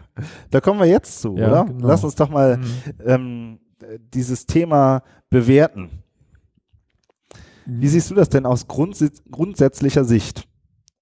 da 0.51 0.62
kommen 0.62 0.79
wir 0.79 0.88
jetzt 0.88 1.21
zu, 1.21 1.35
ja, 1.35 1.47
oder? 1.50 1.65
Genau. 1.65 1.88
Lass 1.88 2.03
uns 2.03 2.15
doch 2.15 2.29
mal 2.29 2.57
mhm. 2.57 2.63
ähm, 3.05 3.59
dieses 4.13 4.45
Thema 4.45 5.03
bewerten. 5.29 5.89
Wie 7.65 7.88
siehst 7.88 8.12
du 8.12 8.15
das 8.15 8.29
denn 8.29 8.45
aus 8.45 8.67
grunds 8.67 9.03
grundsätzlicher 9.29 10.05
Sicht? 10.05 10.47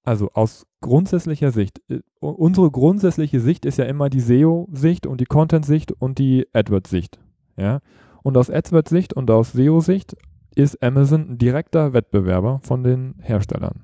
Also 0.03 0.31
aus 0.33 0.65
grundsätzlicher 0.81 1.51
Sicht. 1.51 1.81
Äh, 1.89 2.00
unsere 2.19 2.72
grundsätzliche 2.72 3.39
Sicht 3.39 3.65
ist 3.65 3.77
ja 3.77 3.86
immer 3.86 4.10
die 4.10 4.22
SEO-Sicht 4.22 5.05
und 5.05 5.22
die 5.22 5.25
Content-Sicht 5.25 5.91
und 5.91 6.17
die 6.17 6.48
AdWords-Sicht. 6.53 7.19
Ja? 7.57 7.79
Und 8.24 8.38
aus 8.38 8.50
AdWords-Sicht 8.50 9.13
und 9.13 9.29
aus 9.29 9.51
SEO-Sicht 9.51 10.15
ist 10.55 10.81
Amazon 10.83 11.31
ein 11.31 11.38
direkter 11.38 11.93
Wettbewerber 11.93 12.60
von 12.63 12.83
den 12.83 13.15
Herstellern, 13.19 13.81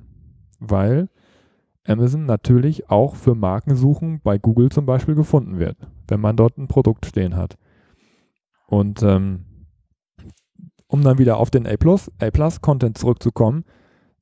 weil 0.59 1.09
Amazon 1.87 2.25
natürlich 2.25 2.89
auch 2.89 3.15
für 3.15 3.35
Markensuchen 3.35 4.21
bei 4.23 4.37
Google 4.37 4.69
zum 4.69 4.85
Beispiel 4.85 5.15
gefunden 5.15 5.59
wird, 5.59 5.77
wenn 6.07 6.19
man 6.19 6.35
dort 6.35 6.57
ein 6.57 6.67
Produkt 6.67 7.05
stehen 7.05 7.35
hat. 7.35 7.57
Und 8.67 9.01
ähm, 9.01 9.45
um 10.87 11.03
dann 11.03 11.17
wieder 11.17 11.37
auf 11.37 11.49
den 11.49 11.65
A-Plus, 11.65 12.11
A-Plus-Content 12.19 12.97
zurückzukommen, 12.97 13.63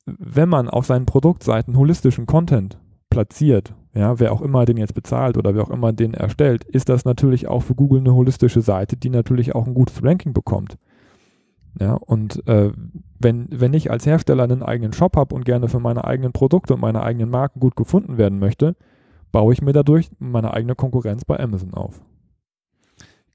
wenn 0.06 0.48
man 0.48 0.70
auf 0.70 0.86
seinen 0.86 1.06
Produktseiten 1.06 1.77
holistischen 1.77 2.25
Content 2.25 2.80
platziert, 3.10 3.74
ja, 3.94 4.20
wer 4.20 4.32
auch 4.32 4.42
immer 4.42 4.66
den 4.66 4.77
jetzt 4.77 4.94
bezahlt 4.94 5.38
oder 5.38 5.56
wer 5.56 5.63
auch 5.63 5.70
immer 5.70 5.92
den 5.92 6.13
erstellt, 6.13 6.63
ist 6.63 6.88
das 6.88 7.04
natürlich 7.04 7.48
auch 7.48 7.62
für 7.63 7.75
Google 7.75 8.01
eine 8.01 8.13
holistische 8.13 8.62
Seite, 8.62 8.96
die 8.96 9.10
natürlich 9.10 9.56
auch 9.56 9.66
ein 9.66 9.74
gutes 9.74 10.04
Ranking 10.04 10.34
bekommt. 10.34 10.77
Ja, 11.80 11.94
und 11.94 12.48
äh, 12.48 12.72
wenn, 13.20 13.48
wenn 13.52 13.74
ich 13.74 13.92
als 13.92 14.06
Hersteller 14.06 14.44
einen 14.44 14.64
eigenen 14.64 14.94
Shop 14.94 15.16
habe 15.16 15.36
und 15.36 15.46
gerne 15.46 15.68
für 15.68 15.80
meine 15.80 16.06
eigenen 16.06 16.32
Produkte 16.32 16.74
und 16.74 16.82
meine 16.82 17.04
eigenen 17.04 17.30
Marken 17.30 17.60
gut 17.60 17.76
gefunden 17.76 18.18
werden 18.18 18.40
möchte, 18.40 18.76
baue 19.32 19.54
ich 19.54 19.62
mir 19.62 19.74
dadurch 19.74 20.10
meine 20.20 20.54
eigene 20.54 20.76
Konkurrenz 20.76 21.26
bei 21.26 21.40
Amazon 21.40 21.74
auf. 21.74 22.02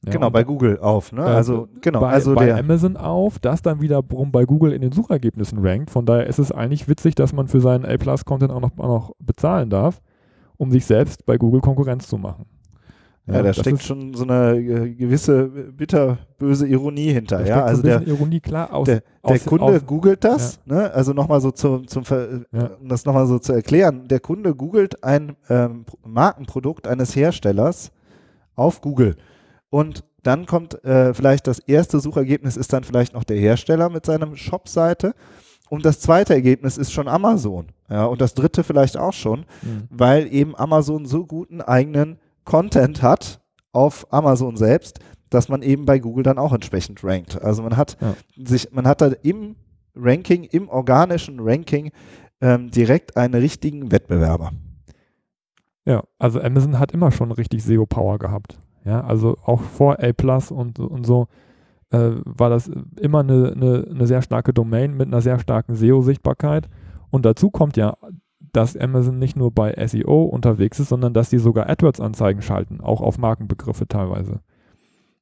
Ja, 0.04 0.10
genau, 0.10 0.30
bei 0.30 0.42
Google 0.42 0.80
auf, 0.80 1.12
ne? 1.12 1.22
Äh, 1.22 1.26
also 1.26 1.68
genau, 1.80 2.00
bei, 2.00 2.08
also 2.08 2.34
bei 2.34 2.52
Amazon 2.58 2.96
auf, 2.96 3.38
das 3.38 3.62
dann 3.62 3.80
wiederum 3.80 4.32
bei 4.32 4.44
Google 4.44 4.72
in 4.72 4.82
den 4.82 4.90
Suchergebnissen 4.90 5.64
rankt. 5.64 5.90
Von 5.90 6.06
daher 6.06 6.26
ist 6.26 6.40
es 6.40 6.50
eigentlich 6.50 6.88
witzig, 6.88 7.14
dass 7.14 7.32
man 7.32 7.46
für 7.46 7.60
seinen 7.60 7.84
A-Plus-Content 7.84 8.50
auch 8.50 8.60
noch, 8.60 8.72
auch 8.78 8.88
noch 8.88 9.12
bezahlen 9.20 9.70
darf, 9.70 10.02
um 10.56 10.72
sich 10.72 10.86
selbst 10.86 11.24
bei 11.24 11.38
Google 11.38 11.60
Konkurrenz 11.60 12.08
zu 12.08 12.18
machen. 12.18 12.46
Ja, 13.26 13.34
ja 13.34 13.42
da 13.42 13.52
steckt 13.52 13.82
schon 13.82 14.14
so 14.14 14.24
eine 14.24 14.56
äh, 14.56 14.90
gewisse 14.90 15.44
bitterböse 15.44 16.66
Ironie 16.66 17.12
hinter. 17.12 17.46
Ja, 17.46 17.64
also 17.64 17.82
der 17.82 18.06
Ironie 18.06 18.40
klar 18.40 18.72
aus. 18.72 18.86
Der, 18.86 19.02
der 19.24 19.36
aus, 19.36 19.44
Kunde 19.44 19.64
aus, 19.64 19.86
googelt 19.86 20.24
das, 20.24 20.58
ja. 20.66 20.74
ne? 20.74 20.92
Also 20.92 21.12
nochmal 21.12 21.40
so 21.40 21.52
zu, 21.52 21.78
zum, 21.80 22.02
ja. 22.52 22.70
um 22.80 22.88
das 22.88 23.04
nochmal 23.04 23.26
so 23.26 23.38
zu 23.38 23.52
erklären. 23.52 24.08
Der 24.08 24.18
Kunde 24.18 24.54
googelt 24.54 25.04
ein 25.04 25.36
ähm, 25.48 25.84
Markenprodukt 26.04 26.88
eines 26.88 27.14
Herstellers 27.14 27.92
auf 28.56 28.80
Google 28.80 29.16
und 29.70 30.04
dann 30.24 30.46
kommt 30.46 30.84
äh, 30.84 31.14
vielleicht 31.14 31.46
das 31.46 31.58
erste 31.58 32.00
Suchergebnis 32.00 32.56
ist 32.56 32.72
dann 32.72 32.84
vielleicht 32.84 33.14
noch 33.14 33.24
der 33.24 33.38
Hersteller 33.38 33.88
mit 33.88 34.06
seinem 34.06 34.36
Shop-Seite 34.36 35.14
und 35.68 35.84
das 35.84 36.00
zweite 36.00 36.34
Ergebnis 36.34 36.76
ist 36.76 36.92
schon 36.92 37.08
Amazon. 37.08 37.68
Ja, 37.88 38.04
und 38.04 38.20
das 38.20 38.34
dritte 38.34 38.62
vielleicht 38.62 38.96
auch 38.96 39.12
schon, 39.12 39.40
mhm. 39.62 39.88
weil 39.90 40.32
eben 40.32 40.56
Amazon 40.56 41.06
so 41.06 41.24
guten 41.24 41.60
eigenen 41.60 42.18
Content 42.44 43.02
hat 43.02 43.40
auf 43.72 44.06
Amazon 44.12 44.56
selbst, 44.56 44.98
dass 45.30 45.48
man 45.48 45.62
eben 45.62 45.86
bei 45.86 45.98
Google 45.98 46.24
dann 46.24 46.38
auch 46.38 46.52
entsprechend 46.52 47.02
rankt. 47.02 47.40
Also 47.42 47.62
man 47.62 47.76
hat 47.76 47.96
ja. 48.00 48.14
sich, 48.36 48.70
man 48.72 48.86
hat 48.86 49.00
da 49.00 49.12
im 49.22 49.56
Ranking, 49.94 50.44
im 50.44 50.68
organischen 50.68 51.40
Ranking 51.40 51.90
ähm, 52.40 52.70
direkt 52.70 53.16
einen 53.16 53.34
richtigen 53.34 53.90
Wettbewerber. 53.92 54.52
Ja, 55.84 56.04
also 56.18 56.40
Amazon 56.40 56.78
hat 56.78 56.92
immer 56.92 57.10
schon 57.10 57.32
richtig 57.32 57.64
SEO-Power 57.64 58.18
gehabt. 58.18 58.58
Ja, 58.84 59.02
also 59.04 59.36
auch 59.44 59.60
vor 59.60 60.02
A 60.02 60.12
Plus 60.12 60.50
und, 60.50 60.78
und 60.78 61.04
so 61.06 61.28
äh, 61.90 62.10
war 62.24 62.50
das 62.50 62.70
immer 63.00 63.20
eine, 63.20 63.52
eine, 63.52 63.86
eine, 63.88 64.06
sehr 64.06 64.22
starke 64.22 64.52
Domain 64.52 64.96
mit 64.96 65.08
einer 65.08 65.20
sehr 65.20 65.38
starken 65.38 65.74
SEO-Sichtbarkeit. 65.74 66.68
Und 67.10 67.24
dazu 67.24 67.50
kommt 67.50 67.76
ja, 67.76 67.96
dass 68.52 68.76
Amazon 68.76 69.18
nicht 69.18 69.36
nur 69.36 69.50
bei 69.50 69.74
SEO 69.86 70.24
unterwegs 70.24 70.78
ist, 70.78 70.90
sondern 70.90 71.14
dass 71.14 71.30
sie 71.30 71.38
sogar 71.38 71.68
AdWords-Anzeigen 71.68 72.42
schalten, 72.42 72.80
auch 72.80 73.00
auf 73.00 73.18
Markenbegriffe 73.18 73.88
teilweise. 73.88 74.40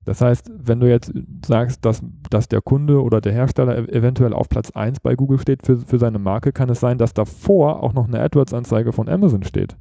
Das 0.04 0.20
heißt, 0.20 0.50
wenn 0.56 0.80
du 0.80 0.88
jetzt 0.88 1.12
sagst, 1.46 1.84
dass, 1.84 2.02
dass 2.30 2.48
der 2.48 2.62
Kunde 2.62 3.02
oder 3.02 3.20
der 3.20 3.32
Hersteller 3.32 3.76
e-, 3.76 3.92
eventuell 3.92 4.32
auf 4.32 4.48
Platz 4.48 4.70
1 4.70 5.00
bei 5.00 5.14
Google 5.14 5.38
steht 5.38 5.64
für, 5.66 5.76
für 5.76 5.98
seine 5.98 6.18
Marke, 6.18 6.52
kann 6.52 6.70
es 6.70 6.80
sein, 6.80 6.98
dass 6.98 7.12
davor 7.12 7.82
auch 7.82 7.92
noch 7.92 8.08
eine 8.08 8.20
AdWords-Anzeige 8.20 8.92
von 8.92 9.08
Amazon 9.08 9.42
steht 9.42 9.76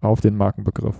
auf 0.00 0.20
den 0.20 0.36
Markenbegriff. 0.36 0.96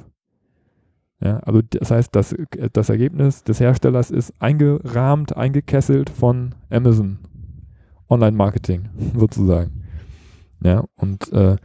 Ja, 1.21 1.39
also 1.41 1.63
das 1.63 1.91
heißt, 1.91 2.15
das, 2.15 2.35
das 2.73 2.91
Ergebnis 2.91 3.43
des 3.45 3.61
Herstellers 3.61 4.11
ist 4.11 4.35
eingerahmt, 4.41 5.37
eingekesselt 5.37 6.11
von 6.11 6.55
Amazon 6.69 7.19
Online-Marketing 8.11 8.89
sozusagen. 9.17 9.85
Ja, 10.63 10.85
und 10.97 11.33
äh, 11.33 11.57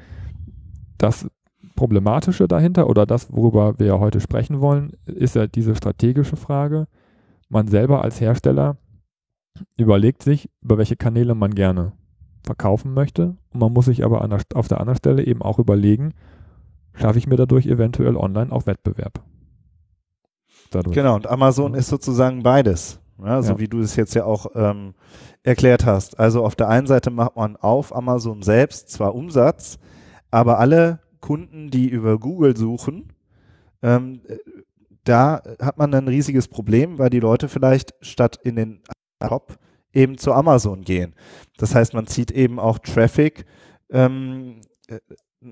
das 1.01 1.27
Problematische 1.75 2.47
dahinter 2.47 2.89
oder 2.89 3.05
das, 3.05 3.31
worüber 3.31 3.79
wir 3.79 3.87
ja 3.87 3.99
heute 3.99 4.19
sprechen 4.19 4.61
wollen, 4.61 4.93
ist 5.05 5.35
ja 5.35 5.47
diese 5.47 5.75
strategische 5.75 6.35
Frage. 6.35 6.87
Man 7.49 7.67
selber 7.67 8.03
als 8.03 8.21
Hersteller 8.21 8.77
überlegt 9.77 10.23
sich, 10.23 10.49
über 10.61 10.77
welche 10.77 10.95
Kanäle 10.95 11.35
man 11.35 11.53
gerne 11.53 11.93
verkaufen 12.43 12.93
möchte. 12.93 13.35
Und 13.53 13.59
man 13.59 13.73
muss 13.73 13.85
sich 13.85 14.03
aber 14.03 14.27
der, 14.27 14.39
auf 14.55 14.67
der 14.67 14.79
anderen 14.79 14.97
Stelle 14.97 15.25
eben 15.25 15.41
auch 15.41 15.59
überlegen, 15.59 16.13
schaffe 16.93 17.19
ich 17.19 17.27
mir 17.27 17.35
dadurch 17.35 17.67
eventuell 17.67 18.15
online 18.15 18.51
auch 18.51 18.65
Wettbewerb 18.65 19.21
dadurch. 20.71 20.95
Genau, 20.95 21.15
und 21.15 21.27
Amazon 21.27 21.73
ist 21.73 21.87
sozusagen 21.87 22.43
beides. 22.43 22.99
Ja, 23.23 23.41
so 23.43 23.53
ja. 23.53 23.59
wie 23.59 23.67
du 23.67 23.79
es 23.79 23.95
jetzt 23.95 24.15
ja 24.15 24.25
auch 24.25 24.47
ähm, 24.55 24.95
erklärt 25.43 25.85
hast. 25.85 26.19
Also 26.19 26.43
auf 26.43 26.55
der 26.55 26.69
einen 26.69 26.87
Seite 26.87 27.11
macht 27.11 27.35
man 27.35 27.55
auf 27.55 27.95
Amazon 27.95 28.41
selbst 28.41 28.89
zwar 28.89 29.13
Umsatz, 29.13 29.77
aber 30.31 30.59
alle 30.59 30.99
Kunden, 31.19 31.69
die 31.69 31.87
über 31.89 32.17
Google 32.17 32.57
suchen, 32.57 33.13
ähm, 33.83 34.21
da 35.03 35.41
hat 35.59 35.77
man 35.77 35.93
ein 35.93 36.07
riesiges 36.07 36.47
Problem, 36.47 36.97
weil 36.97 37.09
die 37.09 37.19
Leute 37.19 37.49
vielleicht 37.49 37.93
statt 38.01 38.39
in 38.43 38.55
den 38.55 38.81
Shop 39.23 39.57
eben 39.93 40.17
zu 40.17 40.33
Amazon 40.33 40.81
gehen. 40.81 41.15
Das 41.57 41.75
heißt, 41.75 41.93
man 41.93 42.07
zieht 42.07 42.31
eben 42.31 42.59
auch 42.59 42.79
Traffic. 42.79 43.45
Ähm, 43.89 44.61
äh, 44.87 44.99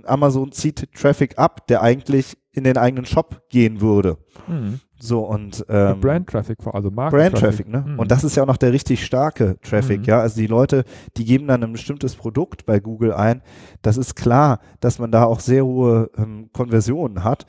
Amazon 0.06 0.52
zieht 0.52 0.94
Traffic 0.94 1.38
ab, 1.38 1.68
der 1.68 1.82
eigentlich 1.82 2.38
in 2.52 2.64
den 2.64 2.78
eigenen 2.78 3.06
Shop 3.06 3.44
gehen 3.50 3.82
würde. 3.82 4.18
Mhm. 4.48 4.80
So 5.02 5.22
und 5.22 5.66
ähm, 5.70 6.02
Brand 6.02 6.28
Traffic, 6.28 6.58
also 6.66 6.92
Marken 6.92 7.16
Brand 7.16 7.38
Traffic, 7.38 7.70
ne? 7.70 7.86
Mhm. 7.88 8.00
Und 8.00 8.12
das 8.12 8.24
ist 8.24 8.36
ja 8.36 8.44
auch 8.44 8.48
noch 8.48 8.58
der 8.58 8.74
richtig 8.74 9.06
starke 9.06 9.58
Traffic, 9.62 10.00
mhm. 10.00 10.06
ja. 10.06 10.20
Also 10.20 10.42
die 10.42 10.48
Leute, 10.48 10.84
die 11.16 11.24
geben 11.24 11.48
dann 11.48 11.64
ein 11.64 11.72
bestimmtes 11.72 12.16
Produkt 12.16 12.66
bei 12.66 12.80
Google 12.80 13.14
ein. 13.14 13.42
Das 13.82 13.98
ist 13.98 14.16
klar, 14.16 14.60
dass 14.82 15.00
man 15.00 15.12
da 15.12 15.24
auch 15.24 15.40
sehr 15.40 15.66
hohe 15.66 16.12
ähm, 16.18 16.50
Konversionen 16.52 17.24
hat. 17.24 17.46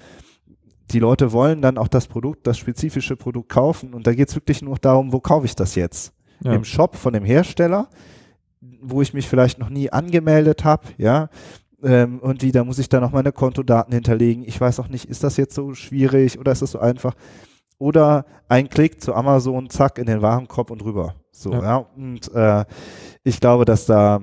Die 0.93 1.01
Leute 1.01 1.33
wollen 1.33 1.61
dann 1.61 1.77
auch 1.77 1.89
das 1.89 2.07
Produkt, 2.07 2.47
das 2.47 2.59
spezifische 2.59 3.17
Produkt 3.17 3.49
kaufen. 3.49 3.95
Und 3.95 4.07
da 4.07 4.15
geht 4.15 4.29
es 4.29 4.35
wirklich 4.37 4.63
nur 4.63 4.77
darum, 4.77 5.13
wo 5.13 5.21
kaufe 5.21 5.47
ich 5.47 5.57
das 5.57 5.75
jetzt? 5.75 6.13
Ja. 6.43 6.53
Im 6.53 6.65
Shop 6.65 6.97
von 6.97 7.13
dem 7.13 7.25
Hersteller, 7.25 7.89
wo 8.81 9.03
ich 9.03 9.13
mich 9.13 9.29
vielleicht 9.29 9.59
noch 9.59 9.71
nie 9.71 9.91
angemeldet 9.91 10.65
habe, 10.65 10.85
ja 10.99 11.29
ähm, 11.83 12.19
und 12.21 12.43
wie, 12.43 12.53
da 12.53 12.65
muss 12.65 12.79
ich 12.79 12.89
da 12.89 13.01
noch 13.01 13.13
meine 13.13 13.33
Kontodaten 13.33 13.93
hinterlegen. 13.93 14.45
Ich 14.47 14.61
weiß 14.61 14.81
auch 14.81 14.89
nicht, 14.89 15.07
ist 15.07 15.25
das 15.25 15.37
jetzt 15.37 15.55
so 15.55 15.75
schwierig 15.75 16.39
oder 16.39 16.53
ist 16.53 16.63
das 16.63 16.73
so 16.73 16.79
einfach? 16.79 17.15
Oder 17.79 18.27
ein 18.49 18.69
Klick 18.69 19.01
zu 19.01 19.15
Amazon, 19.15 19.71
zack, 19.71 19.99
in 19.99 20.07
den 20.07 20.23
Warenkorb 20.23 20.71
und 20.71 20.85
rüber. 20.85 21.15
So, 21.33 21.53
ja. 21.53 21.63
ja. 21.63 21.77
Und 21.97 22.33
äh, 22.35 22.65
ich 23.25 23.41
glaube, 23.41 23.65
dass 23.65 23.87
da 23.87 24.21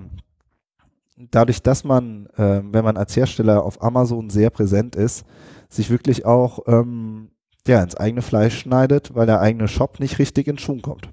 dadurch, 1.18 1.62
dass 1.62 1.84
man, 1.84 2.28
äh, 2.38 2.62
wenn 2.64 2.86
man 2.86 2.98
als 2.98 3.16
Hersteller 3.16 3.64
auf 3.64 3.82
Amazon 3.82 4.30
sehr 4.30 4.50
präsent 4.50 4.96
ist, 4.96 5.26
sich 5.70 5.90
wirklich 5.90 6.26
auch 6.26 6.60
ähm, 6.68 7.32
ja, 7.68 7.82
ins 7.82 7.96
eigene 7.96 8.22
Fleisch 8.22 8.60
schneidet, 8.60 9.16
weil 9.16 9.26
der 9.26 9.42
eigene 9.42 9.68
Shop 9.68 10.00
nicht 10.00 10.20
richtig 10.20 10.48
in 10.48 10.58
Schwung 10.58 10.82
kommt. 10.82 11.10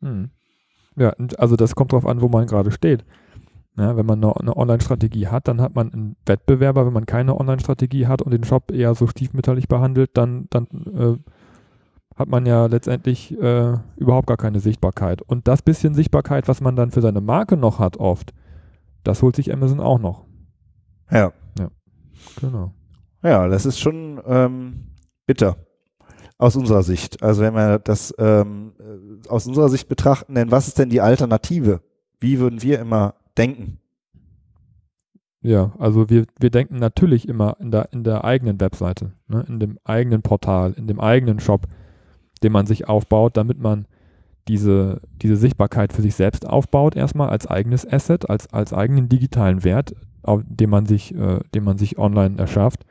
Hm. 0.00 0.30
Ja, 0.96 1.14
also 1.38 1.56
das 1.56 1.74
kommt 1.74 1.92
darauf 1.92 2.06
an, 2.06 2.20
wo 2.20 2.28
man 2.28 2.46
gerade 2.46 2.72
steht. 2.72 3.04
Ja, 3.76 3.96
wenn 3.96 4.06
man 4.06 4.22
eine, 4.22 4.36
eine 4.36 4.56
Online-Strategie 4.56 5.28
hat, 5.28 5.48
dann 5.48 5.60
hat 5.60 5.74
man 5.74 5.92
einen 5.92 6.16
Wettbewerber. 6.26 6.86
Wenn 6.86 6.92
man 6.92 7.06
keine 7.06 7.38
Online-Strategie 7.38 8.06
hat 8.06 8.20
und 8.20 8.32
den 8.32 8.44
Shop 8.44 8.70
eher 8.72 8.94
so 8.94 9.06
stiefmütterlich 9.06 9.68
behandelt, 9.68 10.10
dann, 10.14 10.48
dann 10.50 10.66
äh, 10.66 11.16
hat 12.16 12.28
man 12.28 12.46
ja 12.46 12.66
letztendlich 12.66 13.32
äh, 13.40 13.74
überhaupt 13.96 14.26
gar 14.26 14.36
keine 14.36 14.60
Sichtbarkeit. 14.60 15.22
Und 15.22 15.48
das 15.48 15.62
bisschen 15.62 15.94
Sichtbarkeit, 15.94 16.48
was 16.48 16.60
man 16.60 16.76
dann 16.76 16.90
für 16.90 17.00
seine 17.00 17.20
Marke 17.20 17.56
noch 17.56 17.78
hat, 17.78 17.96
oft, 17.96 18.34
das 19.04 19.22
holt 19.22 19.36
sich 19.36 19.52
Amazon 19.52 19.80
auch 19.80 19.98
noch. 19.98 20.26
Ja. 21.10 21.32
Ja, 21.58 21.70
genau. 22.40 22.74
Ja, 23.22 23.48
das 23.48 23.66
ist 23.66 23.78
schon 23.78 24.20
ähm, 24.26 24.94
bitter 25.26 25.56
aus 26.38 26.56
unserer 26.56 26.82
Sicht. 26.82 27.22
Also 27.22 27.42
wenn 27.42 27.54
wir 27.54 27.78
das 27.78 28.14
ähm, 28.18 28.72
äh, 28.78 29.28
aus 29.28 29.46
unserer 29.46 29.68
Sicht 29.68 29.88
betrachten, 29.88 30.34
denn 30.34 30.50
was 30.50 30.68
ist 30.68 30.78
denn 30.78 30.88
die 30.88 31.00
Alternative? 31.00 31.82
Wie 32.18 32.38
würden 32.38 32.62
wir 32.62 32.80
immer 32.80 33.14
denken. 33.36 33.78
Ja, 35.42 35.72
also 35.78 36.10
wir, 36.10 36.26
wir 36.38 36.50
denken 36.50 36.76
natürlich 36.76 37.26
immer 37.26 37.56
in 37.60 37.70
der, 37.70 37.92
in 37.92 38.04
der 38.04 38.24
eigenen 38.24 38.60
Webseite, 38.60 39.12
ne, 39.26 39.44
in 39.48 39.58
dem 39.58 39.78
eigenen 39.84 40.20
Portal, 40.20 40.74
in 40.76 40.86
dem 40.86 41.00
eigenen 41.00 41.40
Shop, 41.40 41.66
den 42.42 42.52
man 42.52 42.66
sich 42.66 42.88
aufbaut, 42.88 43.36
damit 43.36 43.58
man 43.58 43.86
diese, 44.48 45.00
diese 45.22 45.36
Sichtbarkeit 45.36 45.92
für 45.92 46.02
sich 46.02 46.14
selbst 46.14 46.46
aufbaut, 46.46 46.96
erstmal 46.96 47.30
als 47.30 47.46
eigenes 47.46 47.90
Asset, 47.90 48.28
als, 48.28 48.52
als 48.52 48.72
eigenen 48.72 49.08
digitalen 49.08 49.64
Wert, 49.64 49.94
auf, 50.22 50.42
den, 50.44 50.68
man 50.68 50.86
sich, 50.86 51.14
äh, 51.14 51.40
den 51.54 51.64
man 51.64 51.78
sich 51.78 51.98
online 51.98 52.38
erschafft. 52.38 52.84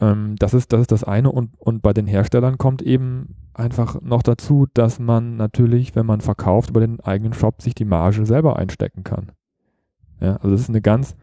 Ähm, 0.00 0.36
das, 0.38 0.54
ist, 0.54 0.72
das 0.72 0.82
ist 0.82 0.92
das 0.92 1.04
eine 1.04 1.30
und, 1.30 1.50
und 1.58 1.82
bei 1.82 1.92
den 1.92 2.06
Herstellern 2.06 2.58
kommt 2.58 2.82
eben 2.82 3.36
einfach 3.54 4.00
noch 4.00 4.22
dazu, 4.22 4.66
dass 4.72 4.98
man 4.98 5.36
natürlich, 5.36 5.94
wenn 5.94 6.06
man 6.06 6.20
verkauft 6.20 6.70
über 6.70 6.80
den 6.80 7.00
eigenen 7.00 7.32
Shop, 7.32 7.60
sich 7.60 7.74
die 7.74 7.84
Marge 7.84 8.24
selber 8.24 8.56
einstecken 8.56 9.04
kann. 9.04 9.32
Ja, 10.20 10.36
also 10.36 10.50
das 10.50 10.62
ist 10.62 10.68
eine 10.68 10.80
ganz 10.80 11.14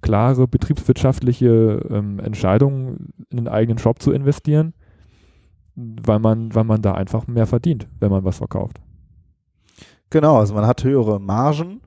klare 0.00 0.46
betriebswirtschaftliche 0.46 1.86
ähm, 1.90 2.18
Entscheidung, 2.20 3.10
in 3.30 3.36
den 3.36 3.48
eigenen 3.48 3.78
Shop 3.78 4.00
zu 4.00 4.12
investieren, 4.12 4.74
weil 5.74 6.18
man, 6.18 6.54
weil 6.54 6.64
man 6.64 6.82
da 6.82 6.92
einfach 6.94 7.26
mehr 7.26 7.46
verdient, 7.46 7.88
wenn 8.00 8.10
man 8.10 8.24
was 8.24 8.38
verkauft. 8.38 8.80
Genau, 10.10 10.38
also 10.38 10.54
man 10.54 10.66
hat 10.66 10.84
höhere 10.84 11.20
Margen 11.20 11.80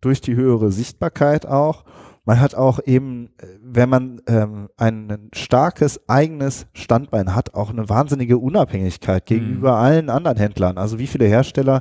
durch 0.00 0.20
die 0.20 0.34
höhere 0.34 0.72
Sichtbarkeit 0.72 1.46
auch 1.46 1.84
man 2.28 2.40
hat 2.40 2.54
auch 2.54 2.78
eben, 2.84 3.30
äh, 3.38 3.46
wenn 3.62 3.88
man 3.88 4.20
ähm, 4.26 4.68
ein 4.76 5.30
starkes 5.32 6.06
eigenes 6.10 6.66
Standbein 6.74 7.34
hat, 7.34 7.54
auch 7.54 7.70
eine 7.70 7.88
wahnsinnige 7.88 8.36
Unabhängigkeit 8.36 9.24
gegenüber 9.24 9.70
mhm. 9.70 9.78
allen 9.78 10.10
anderen 10.10 10.36
Händlern. 10.36 10.76
Also 10.76 10.98
wie 10.98 11.06
viele 11.06 11.24
Hersteller 11.24 11.80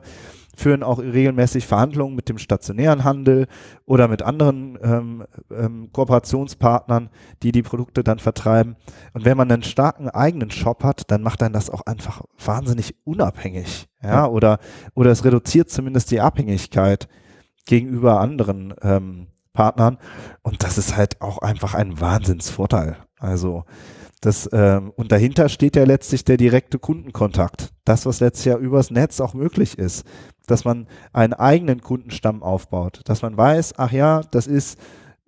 führen 0.56 0.84
auch 0.84 1.00
regelmäßig 1.00 1.68
Verhandlungen 1.68 2.16
mit 2.16 2.30
dem 2.30 2.38
stationären 2.38 3.04
Handel 3.04 3.48
oder 3.86 4.08
mit 4.08 4.22
anderen 4.22 4.80
ähm, 4.82 5.26
ähm, 5.52 5.90
Kooperationspartnern, 5.92 7.10
die 7.44 7.52
die 7.52 7.62
Produkte 7.62 8.02
dann 8.06 8.20
vertreiben. 8.20 8.78
Und 9.12 9.26
wenn 9.26 9.36
man 9.36 9.52
einen 9.52 9.64
starken 9.64 10.08
eigenen 10.08 10.50
Shop 10.50 10.82
hat, 10.82 11.12
dann 11.12 11.24
macht 11.24 11.42
dann 11.42 11.52
das 11.52 11.70
auch 11.70 11.82
einfach 11.82 12.22
wahnsinnig 12.42 12.96
unabhängig. 13.04 13.90
Ja, 14.02 14.10
ja. 14.10 14.28
oder, 14.28 14.60
oder 14.96 15.12
es 15.12 15.26
reduziert 15.26 15.70
zumindest 15.70 16.10
die 16.10 16.22
Abhängigkeit 16.22 17.10
gegenüber 17.66 18.22
anderen 18.22 18.74
ähm, 18.82 19.28
Partnern. 19.58 19.98
Und 20.44 20.64
das 20.64 20.78
ist 20.78 20.96
halt 20.96 21.20
auch 21.20 21.40
einfach 21.40 21.74
ein 21.74 22.00
Wahnsinnsvorteil. 22.00 22.96
Also 23.20 23.66
das, 24.22 24.48
ähm, 24.54 24.94
und 24.96 25.12
dahinter 25.12 25.50
steht 25.50 25.76
ja 25.76 25.84
letztlich 25.84 26.24
der 26.24 26.38
direkte 26.38 26.78
Kundenkontakt. 26.78 27.74
Das, 27.84 28.06
was 28.06 28.20
letztes 28.20 28.46
Jahr 28.46 28.60
übers 28.60 28.92
Netz 28.92 29.20
auch 29.20 29.34
möglich 29.34 29.78
ist. 29.80 30.06
Dass 30.46 30.64
man 30.64 30.88
einen 31.12 31.34
eigenen 31.34 31.82
Kundenstamm 31.82 32.44
aufbaut. 32.44 33.02
Dass 33.06 33.24
man 33.24 33.36
weiß, 33.36 33.74
ach 33.78 33.92
ja, 33.92 34.22
das 34.30 34.46
ist 34.46 34.80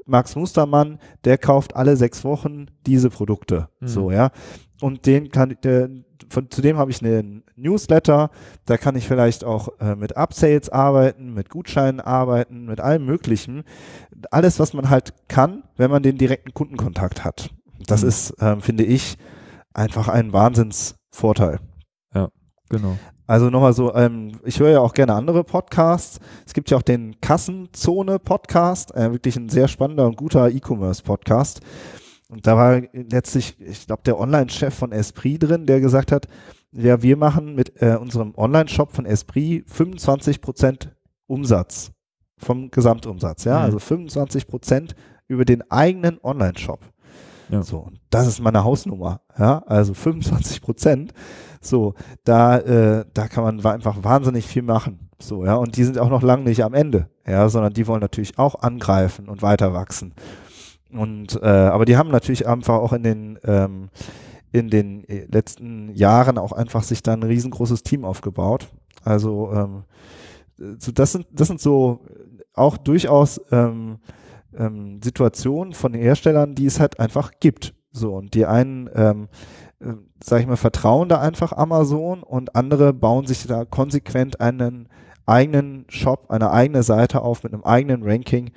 Max 0.06 0.36
Mustermann, 0.36 1.00
der 1.24 1.40
kauft 1.40 1.76
alle 1.76 1.98
sechs 1.98 2.24
Wochen 2.24 2.68
diese 2.86 3.10
Produkte. 3.10 3.70
Mhm. 3.80 3.88
So, 3.88 4.12
ja. 4.12 4.30
Und 4.82 5.06
den 5.06 5.30
kann, 5.30 5.56
der, 5.64 5.90
von, 6.30 6.50
zudem 6.50 6.78
habe 6.78 6.92
ich 6.92 7.04
einen 7.04 7.44
Newsletter, 7.56 8.32
da 8.66 8.78
kann 8.78 8.96
ich 8.96 9.08
vielleicht 9.08 9.44
auch 9.44 9.70
äh, 9.80 9.96
mit 9.96 10.16
Upsales 10.16 10.70
arbeiten, 10.70 11.34
mit 11.34 11.50
Gutscheinen 11.50 12.00
arbeiten, 12.00 12.66
mit 12.66 12.80
allem 12.80 13.06
Möglichen. 13.06 13.64
Alles, 14.32 14.60
was 14.60 14.74
man 14.74 14.90
halt 14.90 15.14
kann, 15.28 15.64
wenn 15.76 15.92
man 15.92 16.04
den 16.04 16.18
direkten 16.18 16.54
Kundenkontakt 16.54 17.26
hat. 17.26 17.50
Das 17.88 18.04
mhm. 18.04 18.08
ist, 18.10 18.36
ähm, 18.40 18.62
finde 18.62 18.86
ich, 18.86 19.18
einfach 19.74 20.08
ein 20.08 20.34
Wahnsinnsvorteil. 20.34 21.60
Ja, 22.14 22.30
genau. 22.70 22.98
Also 23.28 23.52
nochmal 23.52 23.74
so, 23.74 23.94
ähm, 23.94 24.40
ich 24.44 24.60
höre 24.60 24.72
ja 24.72 24.80
auch 24.80 24.94
gerne 24.94 25.14
andere 25.14 25.44
Podcasts. 25.44 26.20
Es 26.48 26.54
gibt 26.54 26.72
ja 26.72 26.78
auch 26.78 26.82
den 26.82 27.22
Kassenzone-Podcast, 27.22 28.96
äh, 28.96 29.12
wirklich 29.12 29.36
ein 29.36 29.50
sehr 29.50 29.68
spannender 29.68 30.08
und 30.08 30.18
guter 30.18 30.50
E-Commerce-Podcast. 30.50 31.62
Und 32.30 32.46
da 32.46 32.56
war 32.56 32.82
letztlich, 32.94 33.60
ich 33.60 33.88
glaube, 33.88 34.04
der 34.06 34.20
Online-Chef 34.20 34.74
von 34.74 34.92
Esprit 34.92 35.44
drin, 35.44 35.66
der 35.66 35.82
gesagt 35.82 36.12
hat, 36.12 36.28
ja, 36.72 37.02
wir 37.02 37.18
machen 37.18 37.56
mit 37.56 37.82
äh, 37.82 37.98
unserem 38.00 38.34
Online-Shop 38.36 38.92
von 38.92 39.06
Esprit 39.06 39.68
25 39.68 40.40
Prozent 40.40 40.96
Umsatz 41.26 41.92
vom 42.38 42.72
Gesamtumsatz, 42.72 43.44
ja, 43.44 43.60
mhm. 43.60 43.66
also 43.66 43.80
25 43.80 44.48
Prozent 44.48 44.96
über 45.28 45.44
den 45.44 45.70
eigenen 45.70 46.20
Online-Shop. 46.24 46.80
Ja. 47.50 47.64
So, 47.64 47.90
das 48.12 48.28
ist 48.28 48.40
meine 48.40 48.64
Hausnummer, 48.64 49.22
ja, 49.38 49.64
also 49.66 49.94
25 49.94 50.62
Prozent. 50.62 51.14
So, 51.62 51.96
da, 52.24 52.60
äh, 52.60 53.06
da 53.14 53.28
kann 53.28 53.44
man 53.44 53.66
einfach 53.66 54.04
wahnsinnig 54.04 54.46
viel 54.46 54.62
machen. 54.62 55.10
So, 55.20 55.44
ja, 55.44 55.56
und 55.56 55.76
die 55.76 55.84
sind 55.84 55.98
auch 55.98 56.10
noch 56.10 56.22
lange 56.22 56.44
nicht 56.44 56.64
am 56.64 56.74
Ende, 56.74 57.10
ja, 57.28 57.50
sondern 57.50 57.74
die 57.74 57.88
wollen 57.88 58.02
natürlich 58.02 58.38
auch 58.38 58.62
angreifen 58.62 59.28
und 59.28 59.42
weiter 59.42 59.74
wachsen. 59.74 60.14
Und 60.92 61.40
äh, 61.42 61.46
aber 61.46 61.86
die 61.86 61.98
haben 61.98 62.10
natürlich 62.10 62.48
einfach 62.48 62.76
auch 62.76 62.94
in 62.94 63.04
den 63.04 63.40
ähm, 63.44 63.90
in 64.52 64.70
den 64.70 65.08
äh, 65.08 65.26
letzten 65.26 65.94
Jahren 65.94 66.38
auch 66.38 66.52
einfach 66.52 66.84
sich 66.84 67.04
da 67.04 67.14
ein 67.14 67.24
riesengroßes 67.24 67.84
Team 67.84 68.06
aufgebaut. 68.06 68.70
Also 69.04 69.52
ähm, 69.54 69.84
so 70.80 70.92
das 70.92 71.12
sind 71.12 71.28
das 71.32 71.48
sind 71.48 71.62
so 71.62 72.02
auch 72.54 72.78
durchaus 72.78 73.40
ähm, 73.52 74.00
ähm, 74.58 75.00
Situationen 75.04 75.74
von 75.74 75.94
Herstellern, 75.94 76.56
die 76.56 76.66
es 76.66 76.80
halt 76.80 77.00
einfach 77.00 77.32
gibt. 77.40 77.76
So 77.92 78.16
und 78.16 78.34
die 78.34 78.46
einen 78.46 78.90
ähm, 78.96 79.30
äh, 79.80 79.94
sag 80.24 80.42
ich 80.42 80.48
mal, 80.48 80.58
vertrauen 80.58 81.10
da 81.10 81.22
einfach 81.22 81.54
Amazon 81.54 82.24
und 82.24 82.56
andere 82.56 82.94
bauen 82.94 83.26
sich 83.26 83.46
da 83.48 83.66
konsequent 83.66 84.42
einen 84.42 84.90
eigenen 85.26 85.86
Shop, 85.90 86.30
eine 86.30 86.52
eigene 86.52 86.84
Seite 86.84 87.22
auf 87.22 87.44
mit 87.44 87.54
einem 87.54 87.64
eigenen 87.64 88.04
Ranking 88.04 88.52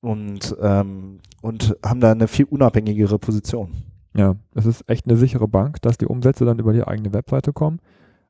und, 0.00 0.56
ähm, 0.60 1.20
und 1.42 1.76
haben 1.84 2.00
da 2.00 2.12
eine 2.12 2.28
viel 2.28 2.46
unabhängigere 2.46 3.18
Position. 3.18 3.70
Ja, 4.14 4.36
es 4.54 4.66
ist 4.66 4.88
echt 4.88 5.06
eine 5.06 5.16
sichere 5.16 5.48
Bank, 5.48 5.82
dass 5.82 5.98
die 5.98 6.06
Umsätze 6.06 6.44
dann 6.44 6.58
über 6.58 6.72
die 6.72 6.84
eigene 6.84 7.12
Webseite 7.12 7.52
kommen. 7.52 7.80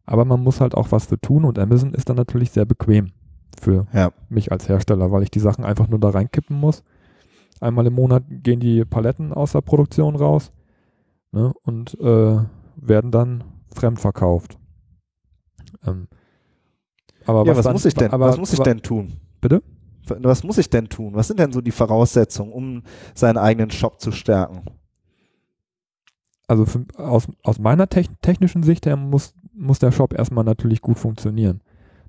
Aber 0.05 0.25
man 0.25 0.43
muss 0.43 0.61
halt 0.61 0.75
auch 0.75 0.91
was 0.91 1.07
für 1.07 1.21
tun 1.21 1.45
und 1.45 1.59
Amazon 1.59 1.95
ist 1.95 2.09
dann 2.09 2.17
natürlich 2.17 2.51
sehr 2.51 2.65
bequem 2.65 3.13
für 3.61 3.87
ja. 3.93 4.11
mich 4.29 4.53
als 4.53 4.69
Hersteller, 4.69 5.13
weil 5.13 5.23
ich 5.23 5.31
die 5.31 5.41
Sachen 5.41 5.65
einfach 5.65 5.89
nur 5.89 5.99
da 5.99 6.11
reinkippen 6.11 6.59
muss. 6.59 6.83
Einmal 7.61 7.87
im 7.87 7.95
Monat 7.95 8.25
gehen 8.29 8.61
die 8.61 8.85
Paletten 8.85 9.33
aus 9.33 9.53
der 9.53 9.61
Produktion 9.61 10.17
raus 10.17 10.53
ne, 11.33 11.53
und 11.63 11.99
äh, 12.01 12.39
werden 12.77 13.11
dann 13.11 13.45
fremd 13.75 14.01
verkauft. 14.01 14.59
Ähm, 15.87 16.09
aber 17.27 17.45
ja, 17.45 17.51
was, 17.51 17.59
was 17.59 17.65
dann, 17.65 17.73
muss 17.75 17.85
ich 17.85 17.95
denn, 17.95 18.11
aber, 18.11 18.29
was 18.29 18.39
muss 18.39 18.53
ich 18.53 18.61
denn 18.61 18.81
tun? 18.81 19.13
Bitte? 19.41 19.63
Was 20.11 20.45
muss 20.45 20.59
ich 20.59 20.71
denn 20.71 20.89
tun? 20.89 21.15
Was 21.15 21.29
sind 21.29 21.41
denn 21.41 21.53
so 21.53 21.61
die 21.61 21.71
Voraussetzungen, 21.71 22.53
um 22.53 22.83
seinen 23.15 23.39
eigenen 23.39 23.71
Shop 23.71 24.01
zu 24.01 24.13
stärken? 24.13 24.63
Also 26.47 26.65
für, 26.65 26.87
aus, 26.97 27.29
aus 27.43 27.59
meiner 27.59 27.89
technischen 27.89 28.63
Sicht 28.63 28.87
her 28.87 28.97
muss, 28.97 29.35
muss 29.55 29.79
der 29.79 29.93
Shop 29.93 30.15
erstmal 30.15 30.45
natürlich 30.45 30.81
gut 30.81 30.99
funktionieren. 30.99 31.61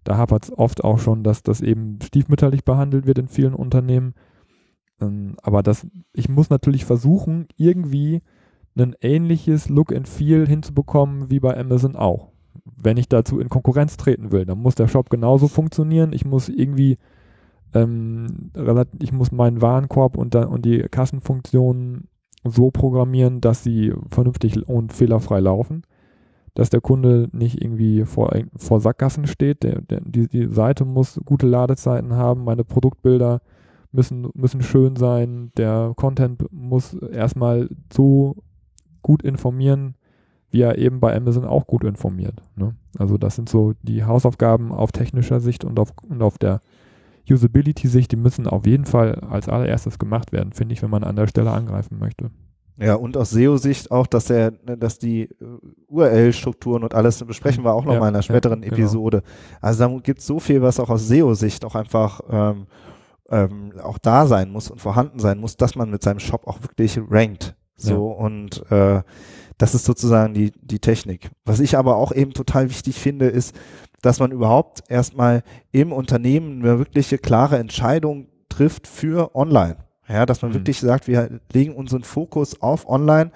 Da 0.03 0.17
hapert 0.17 0.45
es 0.45 0.57
oft 0.57 0.83
auch 0.83 0.99
schon, 0.99 1.23
dass 1.23 1.43
das 1.43 1.61
eben 1.61 1.99
stiefmütterlich 2.01 2.63
behandelt 2.63 3.05
wird 3.05 3.19
in 3.19 3.27
vielen 3.27 3.53
Unternehmen. 3.53 4.13
Ähm, 5.01 5.35
aber 5.41 5.61
das, 5.61 5.85
ich 6.13 6.29
muss 6.29 6.49
natürlich 6.49 6.85
versuchen, 6.85 7.47
irgendwie 7.57 8.21
ein 8.77 8.95
ähnliches 9.01 9.67
Look 9.67 9.93
and 9.93 10.07
Feel 10.07 10.47
hinzubekommen 10.47 11.29
wie 11.29 11.39
bei 11.41 11.57
Amazon 11.57 11.97
auch. 11.97 12.31
Wenn 12.63 12.97
ich 12.97 13.09
dazu 13.09 13.39
in 13.39 13.49
Konkurrenz 13.49 13.97
treten 13.97 14.31
will, 14.31 14.45
dann 14.45 14.59
muss 14.59 14.75
der 14.75 14.87
Shop 14.87 15.09
genauso 15.09 15.49
funktionieren. 15.49 16.13
Ich 16.13 16.23
muss 16.23 16.47
irgendwie 16.47 16.97
ähm, 17.73 18.51
ich 18.99 19.11
muss 19.11 19.31
meinen 19.31 19.61
Warenkorb 19.61 20.17
und, 20.17 20.35
da, 20.35 20.45
und 20.45 20.65
die 20.65 20.79
Kassenfunktionen 20.79 22.07
so 22.43 22.71
programmieren, 22.71 23.41
dass 23.41 23.63
sie 23.63 23.93
vernünftig 24.09 24.67
und 24.67 24.93
fehlerfrei 24.93 25.39
laufen. 25.39 25.83
Dass 26.55 26.69
der 26.69 26.81
Kunde 26.81 27.29
nicht 27.31 27.61
irgendwie 27.61 28.05
vor, 28.05 28.35
vor 28.57 28.79
Sackgassen 28.79 29.27
steht. 29.27 29.63
Der, 29.63 29.81
der, 29.81 30.01
die, 30.01 30.27
die 30.27 30.47
Seite 30.47 30.83
muss 30.83 31.19
gute 31.25 31.47
Ladezeiten 31.47 32.13
haben. 32.13 32.43
Meine 32.43 32.63
Produktbilder 32.63 33.41
müssen, 33.91 34.29
müssen 34.33 34.61
schön 34.61 34.95
sein. 34.95 35.51
Der 35.57 35.93
Content 35.95 36.45
muss 36.51 36.93
erstmal 36.93 37.69
so 37.93 38.37
gut 39.01 39.21
informieren, 39.21 39.95
wie 40.49 40.61
er 40.61 40.77
eben 40.77 40.99
bei 40.99 41.15
Amazon 41.15 41.45
auch 41.45 41.67
gut 41.67 41.83
informiert. 41.83 42.41
Ne? 42.55 42.75
Also 42.97 43.17
das 43.17 43.35
sind 43.35 43.47
so 43.47 43.73
die 43.83 44.03
Hausaufgaben 44.03 44.71
auf 44.71 44.91
technischer 44.91 45.39
Sicht 45.39 45.63
und 45.63 45.79
auf, 45.79 45.93
und 46.07 46.21
auf 46.21 46.37
der 46.37 46.61
Usability-Sicht, 47.31 48.11
die 48.11 48.15
müssen 48.15 48.47
auf 48.47 48.65
jeden 48.65 48.85
Fall 48.85 49.15
als 49.15 49.49
allererstes 49.49 49.99
gemacht 49.99 50.31
werden, 50.31 50.53
finde 50.53 50.73
ich, 50.73 50.81
wenn 50.81 50.89
man 50.89 51.03
an 51.03 51.15
der 51.15 51.27
Stelle 51.27 51.51
angreifen 51.51 51.99
möchte. 51.99 52.31
Ja, 52.77 52.95
und 52.95 53.17
aus 53.17 53.31
SEO-Sicht 53.31 53.91
auch, 53.91 54.07
dass 54.07 54.29
er, 54.29 54.51
dass 54.51 54.99
die 54.99 55.23
äh, 55.23 55.29
URL-Strukturen 55.87 56.83
und 56.83 56.95
alles 56.95 57.21
besprechen 57.25 57.65
wir 57.65 57.73
auch 57.73 57.83
noch 57.83 57.93
ja, 57.93 57.99
mal 57.99 58.07
in 58.07 58.15
einer 58.15 58.21
späteren 58.21 58.63
ja, 58.63 58.69
genau. 58.69 58.81
Episode. 58.81 59.21
Also 59.59 59.85
da 59.85 59.97
gibt 60.01 60.19
es 60.19 60.25
so 60.25 60.39
viel, 60.39 60.61
was 60.61 60.79
auch 60.79 60.89
aus 60.89 61.07
SEO-Sicht 61.07 61.65
auch 61.65 61.75
einfach 61.75 62.21
ähm, 62.29 62.67
ähm, 63.29 63.73
auch 63.83 63.97
da 63.97 64.25
sein 64.27 64.49
muss 64.49 64.71
und 64.71 64.79
vorhanden 64.79 65.19
sein 65.19 65.39
muss, 65.39 65.57
dass 65.57 65.75
man 65.75 65.89
mit 65.89 66.03
seinem 66.03 66.19
Shop 66.19 66.47
auch 66.47 66.61
wirklich 66.61 66.97
rankt. 67.09 67.55
So 67.75 68.11
ja. 68.11 68.25
und 68.25 68.71
äh, 68.71 69.01
das 69.57 69.75
ist 69.75 69.85
sozusagen 69.85 70.33
die, 70.33 70.51
die 70.61 70.79
Technik. 70.79 71.31
Was 71.43 71.59
ich 71.59 71.77
aber 71.77 71.97
auch 71.97 72.13
eben 72.13 72.33
total 72.33 72.69
wichtig 72.69 72.97
finde, 72.97 73.27
ist, 73.27 73.53
dass 74.01 74.19
man 74.19 74.31
überhaupt 74.31 74.83
erstmal 74.89 75.43
im 75.71 75.91
Unternehmen 75.91 76.61
eine 76.61 76.79
wirkliche 76.79 77.17
klare 77.17 77.57
Entscheidung 77.57 78.27
trifft 78.49 78.87
für 78.87 79.35
online. 79.35 79.77
Ja, 80.07 80.25
dass 80.25 80.41
man 80.41 80.51
mhm. 80.51 80.55
wirklich 80.55 80.79
sagt, 80.79 81.07
wir 81.07 81.39
legen 81.53 81.75
unseren 81.75 82.03
Fokus 82.03 82.61
auf 82.61 82.89
online. 82.89 83.31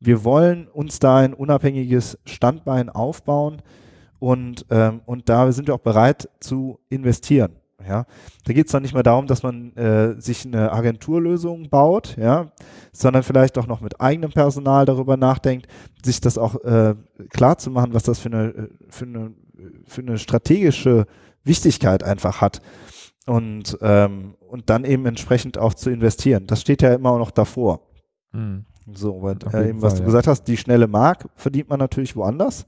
Wir 0.00 0.24
wollen 0.24 0.66
uns 0.66 0.98
da 0.98 1.18
ein 1.18 1.32
unabhängiges 1.32 2.18
Standbein 2.24 2.88
aufbauen 2.88 3.62
und, 4.18 4.66
ähm, 4.70 5.00
und 5.06 5.28
da 5.28 5.50
sind 5.52 5.68
wir 5.68 5.74
auch 5.74 5.80
bereit 5.80 6.28
zu 6.40 6.80
investieren. 6.88 7.56
Ja, 7.86 8.06
da 8.44 8.52
geht 8.52 8.66
es 8.66 8.72
dann 8.72 8.82
nicht 8.82 8.94
mehr 8.94 9.02
darum, 9.02 9.26
dass 9.26 9.42
man 9.42 9.74
äh, 9.76 10.20
sich 10.20 10.46
eine 10.46 10.72
Agenturlösung 10.72 11.68
baut, 11.68 12.16
ja, 12.16 12.52
sondern 12.92 13.22
vielleicht 13.22 13.58
auch 13.58 13.66
noch 13.66 13.80
mit 13.80 14.00
eigenem 14.00 14.30
Personal 14.30 14.84
darüber 14.84 15.16
nachdenkt, 15.16 15.66
sich 16.04 16.20
das 16.20 16.38
auch 16.38 16.62
äh, 16.62 16.94
klar 17.30 17.58
zu 17.58 17.70
machen, 17.70 17.94
was 17.94 18.04
das 18.04 18.20
für 18.20 18.28
eine, 18.28 18.44
äh, 18.48 18.68
für 18.88 19.06
eine 19.06 19.32
für 19.86 20.02
eine 20.02 20.18
strategische 20.18 21.06
Wichtigkeit 21.44 22.02
einfach 22.02 22.40
hat. 22.40 22.60
Und, 23.26 23.78
ähm, 23.82 24.34
und 24.48 24.68
dann 24.68 24.84
eben 24.84 25.06
entsprechend 25.06 25.56
auch 25.56 25.74
zu 25.74 25.90
investieren. 25.90 26.46
Das 26.46 26.60
steht 26.60 26.82
ja 26.82 26.92
immer 26.92 27.18
noch 27.18 27.30
davor. 27.30 27.80
Mhm. 28.32 28.64
So, 28.92 29.22
weil, 29.22 29.36
äh, 29.52 29.68
eben, 29.68 29.80
was 29.80 29.92
Fall, 29.92 29.98
du 29.98 30.02
ja. 30.02 30.06
gesagt 30.06 30.26
hast, 30.26 30.44
die 30.44 30.56
schnelle 30.56 30.88
Mark 30.88 31.28
verdient 31.36 31.68
man 31.68 31.78
natürlich 31.78 32.16
woanders. 32.16 32.66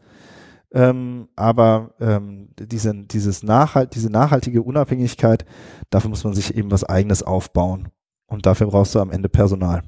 Ähm, 0.72 1.28
aber 1.36 1.94
ähm, 2.00 2.48
diese, 2.58 2.92
dieses 2.94 3.42
Nachhalt, 3.42 3.94
diese 3.94 4.10
nachhaltige 4.10 4.62
Unabhängigkeit, 4.62 5.44
dafür 5.90 6.10
muss 6.10 6.24
man 6.24 6.34
sich 6.34 6.56
eben 6.56 6.70
was 6.70 6.84
Eigenes 6.84 7.22
aufbauen. 7.22 7.88
Und 8.26 8.46
dafür 8.46 8.68
brauchst 8.68 8.94
du 8.94 9.00
am 9.00 9.10
Ende 9.10 9.28
Personal. 9.28 9.82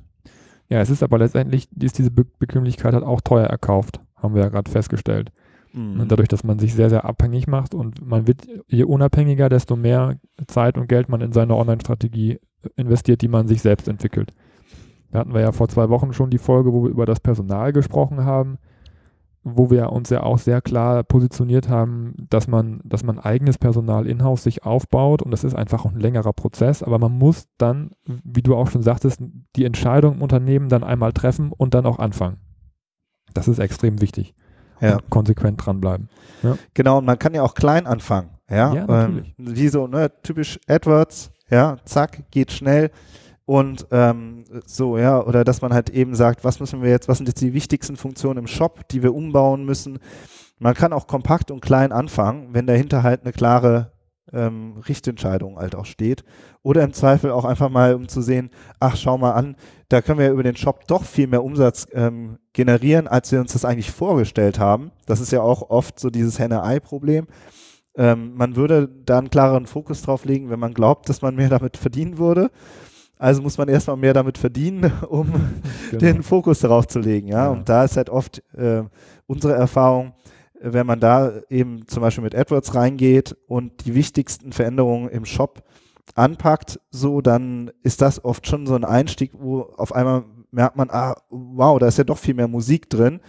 Ja, 0.68 0.80
es 0.80 0.90
ist 0.90 1.02
aber 1.02 1.18
letztendlich, 1.18 1.68
ist 1.80 1.98
diese 1.98 2.10
Be 2.10 2.24
Bequemlichkeit 2.24 2.94
halt 2.94 3.04
auch 3.04 3.20
teuer 3.20 3.46
erkauft, 3.46 4.00
haben 4.16 4.34
wir 4.34 4.42
ja 4.42 4.48
gerade 4.48 4.70
festgestellt. 4.70 5.32
Mhm. 5.76 6.08
Dadurch, 6.08 6.28
dass 6.28 6.42
man 6.42 6.58
sich 6.58 6.74
sehr, 6.74 6.88
sehr 6.90 7.04
abhängig 7.04 7.46
macht 7.46 7.74
und 7.74 8.04
man 8.04 8.26
wird, 8.26 8.48
je 8.66 8.84
unabhängiger, 8.84 9.48
desto 9.48 9.76
mehr 9.76 10.18
Zeit 10.46 10.78
und 10.78 10.88
Geld 10.88 11.08
man 11.08 11.20
in 11.20 11.32
seine 11.32 11.54
Online-Strategie 11.54 12.40
investiert, 12.76 13.20
die 13.20 13.28
man 13.28 13.46
sich 13.46 13.60
selbst 13.62 13.86
entwickelt. 13.86 14.32
Da 15.12 15.20
hatten 15.20 15.34
wir 15.34 15.42
ja 15.42 15.52
vor 15.52 15.68
zwei 15.68 15.88
Wochen 15.90 16.12
schon 16.12 16.30
die 16.30 16.38
Folge, 16.38 16.72
wo 16.72 16.82
wir 16.84 16.90
über 16.90 17.06
das 17.06 17.20
Personal 17.20 17.72
gesprochen 17.72 18.24
haben. 18.24 18.58
wo 19.48 19.70
wir 19.70 19.92
uns 19.92 20.10
ja 20.10 20.24
auch 20.24 20.38
sehr 20.38 20.60
klar 20.60 21.04
positioniert 21.04 21.68
haben, 21.68 22.14
dass 22.28 22.48
man, 22.48 22.80
dass 22.82 23.04
man 23.04 23.20
eigenes 23.20 23.58
Personal 23.58 24.04
in-house 24.04 24.42
sich 24.42 24.64
aufbaut 24.64 25.22
und 25.22 25.30
das 25.30 25.44
ist 25.44 25.54
einfach 25.54 25.84
ein 25.84 26.00
längerer 26.00 26.32
Prozess, 26.32 26.82
aber 26.82 26.98
man 26.98 27.12
muss 27.16 27.46
dann, 27.56 27.92
wie 28.24 28.42
du 28.42 28.56
auch 28.56 28.68
schon 28.68 28.82
sagtest, 28.82 29.22
die 29.54 29.64
Entscheidung 29.64 30.16
im 30.16 30.22
Unternehmen 30.22 30.68
dann 30.68 30.82
einmal 30.82 31.12
treffen 31.12 31.52
und 31.52 31.74
dann 31.74 31.86
auch 31.86 32.00
anfangen. 32.00 32.38
Das 33.34 33.46
ist 33.46 33.60
extrem 33.60 34.00
wichtig. 34.00 34.34
Ja. 34.80 34.98
konsequent 35.10 35.64
dranbleiben. 35.64 36.08
Ja. 36.42 36.56
Genau, 36.74 36.98
und 36.98 37.04
man 37.04 37.18
kann 37.18 37.34
ja 37.34 37.42
auch 37.42 37.54
klein 37.54 37.86
anfangen. 37.86 38.30
Ja, 38.50 38.74
ja 38.74 38.86
natürlich. 38.86 39.34
Ähm, 39.38 39.56
wie 39.56 39.68
so, 39.68 39.86
ne, 39.86 40.10
typisch 40.22 40.58
AdWords, 40.68 41.30
ja, 41.50 41.76
zack, 41.84 42.30
geht 42.30 42.52
schnell. 42.52 42.90
Und 43.44 43.86
ähm, 43.92 44.44
so, 44.66 44.98
ja, 44.98 45.22
oder 45.22 45.44
dass 45.44 45.62
man 45.62 45.72
halt 45.72 45.90
eben 45.90 46.14
sagt, 46.14 46.44
was 46.44 46.58
müssen 46.58 46.82
wir 46.82 46.90
jetzt, 46.90 47.08
was 47.08 47.18
sind 47.18 47.28
jetzt 47.28 47.40
die 47.40 47.54
wichtigsten 47.54 47.96
Funktionen 47.96 48.40
im 48.40 48.46
Shop, 48.48 48.88
die 48.88 49.02
wir 49.02 49.14
umbauen 49.14 49.64
müssen. 49.64 49.98
Man 50.58 50.74
kann 50.74 50.92
auch 50.92 51.06
kompakt 51.06 51.50
und 51.50 51.60
klein 51.60 51.92
anfangen, 51.92 52.48
wenn 52.52 52.66
dahinter 52.66 53.04
halt 53.04 53.22
eine 53.22 53.32
klare 53.32 53.92
ähm, 54.32 54.78
Richtentscheidung 54.88 55.58
halt 55.58 55.76
auch 55.76 55.86
steht. 55.86 56.24
Oder 56.62 56.82
im 56.82 56.92
Zweifel 56.92 57.30
auch 57.30 57.44
einfach 57.44 57.68
mal, 57.68 57.94
um 57.94 58.08
zu 58.08 58.20
sehen, 58.20 58.50
ach, 58.80 58.96
schau 58.96 59.16
mal 59.16 59.32
an, 59.32 59.56
da 59.88 60.02
können 60.02 60.18
wir 60.18 60.30
über 60.30 60.42
den 60.42 60.56
Shop 60.56 60.86
doch 60.86 61.04
viel 61.04 61.26
mehr 61.26 61.44
Umsatz 61.44 61.86
ähm, 61.92 62.38
generieren, 62.52 63.06
als 63.06 63.30
wir 63.30 63.40
uns 63.40 63.52
das 63.52 63.64
eigentlich 63.64 63.90
vorgestellt 63.90 64.58
haben. 64.58 64.90
Das 65.06 65.20
ist 65.20 65.32
ja 65.32 65.42
auch 65.42 65.70
oft 65.70 66.00
so 66.00 66.10
dieses 66.10 66.38
Henne-Ei-Problem. 66.38 67.26
Ähm, 67.96 68.34
man 68.34 68.56
würde 68.56 68.88
da 69.04 69.18
einen 69.18 69.30
klareren 69.30 69.66
Fokus 69.66 70.02
drauf 70.02 70.24
legen, 70.24 70.50
wenn 70.50 70.60
man 70.60 70.74
glaubt, 70.74 71.08
dass 71.08 71.22
man 71.22 71.36
mehr 71.36 71.48
damit 71.48 71.76
verdienen 71.76 72.18
würde. 72.18 72.50
Also 73.18 73.40
muss 73.40 73.56
man 73.56 73.68
erstmal 73.68 73.96
mehr 73.96 74.12
damit 74.12 74.38
verdienen, 74.38 74.92
um 75.08 75.32
genau. 75.90 76.00
den 76.00 76.22
Fokus 76.22 76.60
darauf 76.60 76.86
zu 76.86 76.98
legen. 76.98 77.28
Ja? 77.28 77.44
ja? 77.44 77.50
Und 77.50 77.68
da 77.68 77.84
ist 77.84 77.96
halt 77.96 78.10
oft 78.10 78.42
äh, 78.54 78.82
unsere 79.26 79.54
Erfahrung, 79.54 80.12
wenn 80.60 80.86
man 80.86 81.00
da 81.00 81.32
eben 81.48 81.86
zum 81.86 82.02
Beispiel 82.02 82.24
mit 82.24 82.34
AdWords 82.34 82.74
reingeht 82.74 83.36
und 83.46 83.86
die 83.86 83.94
wichtigsten 83.94 84.52
Veränderungen 84.52 85.08
im 85.08 85.24
Shop 85.24 85.62
anpackt, 86.14 86.80
so, 86.90 87.20
dann 87.20 87.70
ist 87.82 88.02
das 88.02 88.24
oft 88.24 88.46
schon 88.46 88.66
so 88.66 88.74
ein 88.74 88.84
Einstieg, 88.84 89.32
wo 89.38 89.62
auf 89.76 89.94
einmal 89.94 90.24
merkt 90.50 90.76
man, 90.76 90.90
ah, 90.90 91.16
wow, 91.30 91.78
da 91.78 91.86
ist 91.86 91.98
ja 91.98 92.04
doch 92.04 92.18
viel 92.18 92.34
mehr 92.34 92.48
Musik 92.48 92.88
drin. 92.88 93.20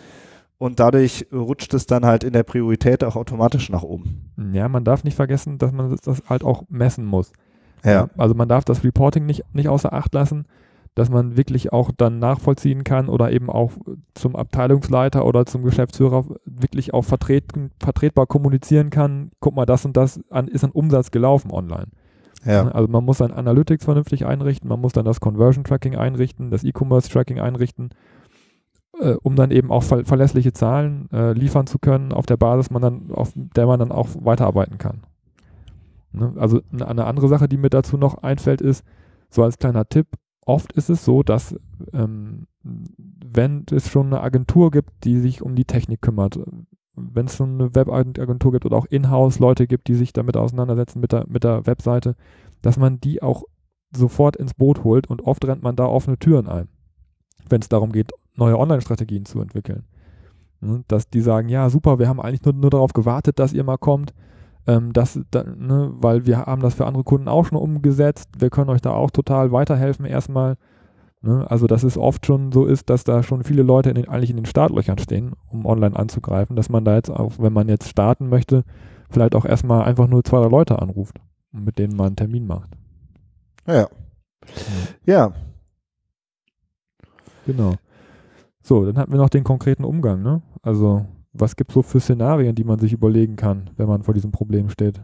Und 0.60 0.80
dadurch 0.80 1.28
rutscht 1.32 1.74
es 1.76 1.86
dann 1.86 2.06
halt 2.06 2.24
in 2.24 2.34
der 2.34 2.44
Priorität 2.44 3.04
auch 3.04 3.16
automatisch 3.16 3.70
nach 3.70 3.84
oben. 3.84 4.32
Ja, 4.54 4.68
man 4.70 4.84
darf 4.84 5.04
nicht 5.04 5.16
vergessen, 5.16 5.60
dass 5.60 5.72
man 5.72 5.96
das 6.04 6.24
halt 6.30 6.44
auch 6.44 6.64
messen 6.70 7.06
muss. 7.06 7.32
Ja. 7.84 8.10
Also 8.18 8.34
man 8.34 8.50
darf 8.50 8.66
das 8.66 8.84
Reporting 8.84 9.26
nicht, 9.26 9.44
nicht 9.54 9.70
außer 9.70 9.94
Acht 9.94 10.16
lassen, 10.16 10.46
dass 10.96 11.12
man 11.12 11.38
wirklich 11.38 11.72
auch 11.72 11.92
dann 11.96 12.18
nachvollziehen 12.18 12.84
kann 12.84 13.08
oder 13.08 13.32
eben 13.32 13.52
auch 13.52 13.74
zum 14.16 14.36
Abteilungsleiter 14.36 15.28
oder 15.28 15.46
zum 15.46 15.62
Geschäftsführer 15.62 16.26
wirklich 16.46 16.92
auch 16.92 17.06
vertreten, 17.06 17.70
vertretbar 17.80 18.26
kommunizieren 18.26 18.90
kann. 18.90 19.30
Guck 19.40 19.56
mal, 19.56 19.68
das 19.68 19.86
und 19.86 19.96
das 19.96 20.20
an, 20.32 20.48
ist 20.48 20.64
an 20.64 20.72
Umsatz 20.72 21.12
gelaufen 21.12 21.52
online. 21.52 21.90
Ja. 22.46 22.68
Also 22.70 22.88
man 22.88 23.04
muss 23.04 23.18
sein 23.18 23.32
Analytics 23.32 23.86
vernünftig 23.86 24.26
einrichten, 24.26 24.70
man 24.70 24.80
muss 24.80 24.94
dann 24.94 25.06
das 25.06 25.20
Conversion 25.20 25.64
Tracking 25.64 25.96
einrichten, 25.96 26.52
das 26.52 26.64
E-Commerce 26.64 27.10
Tracking 27.10 27.40
einrichten, 27.40 27.90
äh, 29.00 29.16
um 29.24 29.36
dann 29.36 29.52
eben 29.52 29.72
auch 29.72 29.84
ver 29.84 30.06
verlässliche 30.06 30.54
Zahlen 30.54 31.10
äh, 31.12 31.34
liefern 31.34 31.68
zu 31.68 31.80
können, 31.80 32.14
auf 32.14 32.26
der 32.26 32.38
Basis 32.38 32.70
man 32.70 32.82
dann, 32.82 33.12
auf 33.12 33.32
der 33.36 33.66
man 33.66 33.80
dann 33.80 33.92
auch 33.92 34.10
weiterarbeiten 34.20 34.78
kann. 34.78 35.04
Ne? 36.12 36.34
Also 36.38 36.62
eine 36.72 37.06
andere 37.06 37.28
Sache, 37.28 37.48
die 37.48 37.58
mir 37.58 37.70
dazu 37.70 37.98
noch 37.98 38.24
einfällt, 38.24 38.62
ist, 38.62 38.86
so 39.30 39.44
als 39.44 39.58
kleiner 39.58 39.88
Tipp, 39.90 40.08
oft 40.46 40.72
ist 40.74 40.90
es 40.90 41.04
so, 41.04 41.24
dass 41.24 41.56
ähm, 41.94 42.48
wenn 42.64 43.66
es 43.72 43.90
schon 43.90 44.08
eine 44.08 44.22
Agentur 44.22 44.72
gibt, 44.72 45.04
die 45.04 45.20
sich 45.20 45.42
um 45.42 45.56
die 45.56 45.66
Technik 45.66 46.02
kümmert, 46.02 46.40
wenn 46.98 47.28
es 47.28 47.38
so 47.38 47.44
eine 47.44 47.74
Webagentur 47.76 48.52
gibt 48.52 48.66
oder 48.66 48.78
auch 48.78 48.86
in-house 48.86 49.40
Leute 49.40 49.68
gibt, 49.68 49.88
die 49.88 49.96
sich 49.96 50.14
damit 50.14 50.36
auseinandersetzen 50.36 51.00
mit 51.00 51.12
der, 51.12 51.26
mit 51.28 51.44
der 51.44 51.66
Webseite, 51.68 52.16
dass 52.62 52.78
man 52.78 53.00
die 53.00 53.22
auch 53.22 53.44
sofort 53.96 54.36
ins 54.36 54.54
Boot 54.54 54.84
holt 54.84 55.08
und 55.08 55.22
oft 55.22 55.46
rennt 55.46 55.64
man 55.64 55.76
da 55.76 55.86
offene 55.86 56.18
Türen 56.18 56.48
ein, 56.48 56.68
wenn 57.50 57.62
es 57.62 57.70
darum 57.70 57.92
geht, 57.92 58.12
neue 58.36 58.58
Online-Strategien 58.58 59.26
zu 59.26 59.40
entwickeln. 59.40 59.86
Ne, 60.60 60.84
dass 60.88 61.10
die 61.10 61.22
sagen, 61.22 61.50
ja 61.50 61.70
super, 61.70 62.00
wir 62.00 62.10
haben 62.10 62.20
eigentlich 62.20 62.44
nur, 62.44 62.54
nur 62.54 62.72
darauf 62.72 62.94
gewartet, 62.94 63.38
dass 63.38 63.54
ihr 63.54 63.64
mal 63.64 63.78
kommt, 63.78 64.14
ähm, 64.66 64.92
das, 64.92 65.20
da, 65.30 65.44
ne, 65.44 65.92
weil 65.96 66.26
wir 66.26 66.40
haben 66.40 66.62
das 66.62 66.74
für 66.74 66.88
andere 66.88 67.04
Kunden 67.04 67.28
auch 67.28 67.46
schon 67.46 67.60
umgesetzt, 67.60 68.30
wir 68.40 68.50
können 68.50 68.72
euch 68.72 68.82
da 68.82 68.92
auch 68.92 69.12
total 69.12 69.52
weiterhelfen 69.52 70.06
erstmal? 70.06 70.58
Also, 71.24 71.68
dass 71.68 71.84
es 71.84 71.98
oft 71.98 72.26
schon 72.26 72.52
so 72.52 72.66
ist, 72.66 72.90
dass 72.90 73.04
da 73.04 73.24
schon 73.24 73.44
viele 73.44 73.64
Leute 73.64 73.90
in 73.90 73.96
den, 73.96 74.08
eigentlich 74.08 74.30
in 74.30 74.38
den 74.38 74.46
Startlöchern 74.46 75.00
stehen, 75.00 75.34
um 75.50 75.66
online 75.66 75.96
anzugreifen, 75.96 76.56
dass 76.56 76.70
man 76.70 76.86
da 76.86 76.96
jetzt 76.96 77.10
auch, 77.10 77.34
wenn 77.40 77.54
man 77.54 77.68
jetzt 77.68 77.90
starten 77.90 78.30
möchte, 78.30 78.64
vielleicht 79.10 79.36
auch 79.36 79.46
erstmal 79.46 79.84
einfach 79.84 80.08
nur 80.08 80.24
zwei, 80.24 80.48
Leute 80.48 80.80
anruft 80.80 81.20
mit 81.52 81.78
denen 81.80 81.96
man 81.96 82.08
einen 82.08 82.16
Termin 82.16 82.48
macht. 82.48 82.70
Ja. 83.66 83.88
Ja. 85.06 85.34
Genau. 87.46 87.76
So, 88.62 88.86
dann 88.86 88.98
hatten 88.98 89.12
wir 89.12 89.20
noch 89.20 89.30
den 89.30 89.44
konkreten 89.44 89.84
Umgang, 89.84 90.22
ne? 90.22 90.42
Also, 90.62 91.06
was 91.34 91.56
gibt 91.56 91.72
es 91.72 91.76
so 91.76 91.82
für 91.82 92.00
Szenarien, 92.00 92.56
die 92.56 92.64
man 92.64 92.80
sich 92.80 92.94
überlegen 92.94 93.36
kann, 93.36 93.70
wenn 93.78 93.88
man 93.88 94.04
vor 94.04 94.14
diesem 94.14 94.32
Problem 94.32 94.70
steht? 94.70 95.02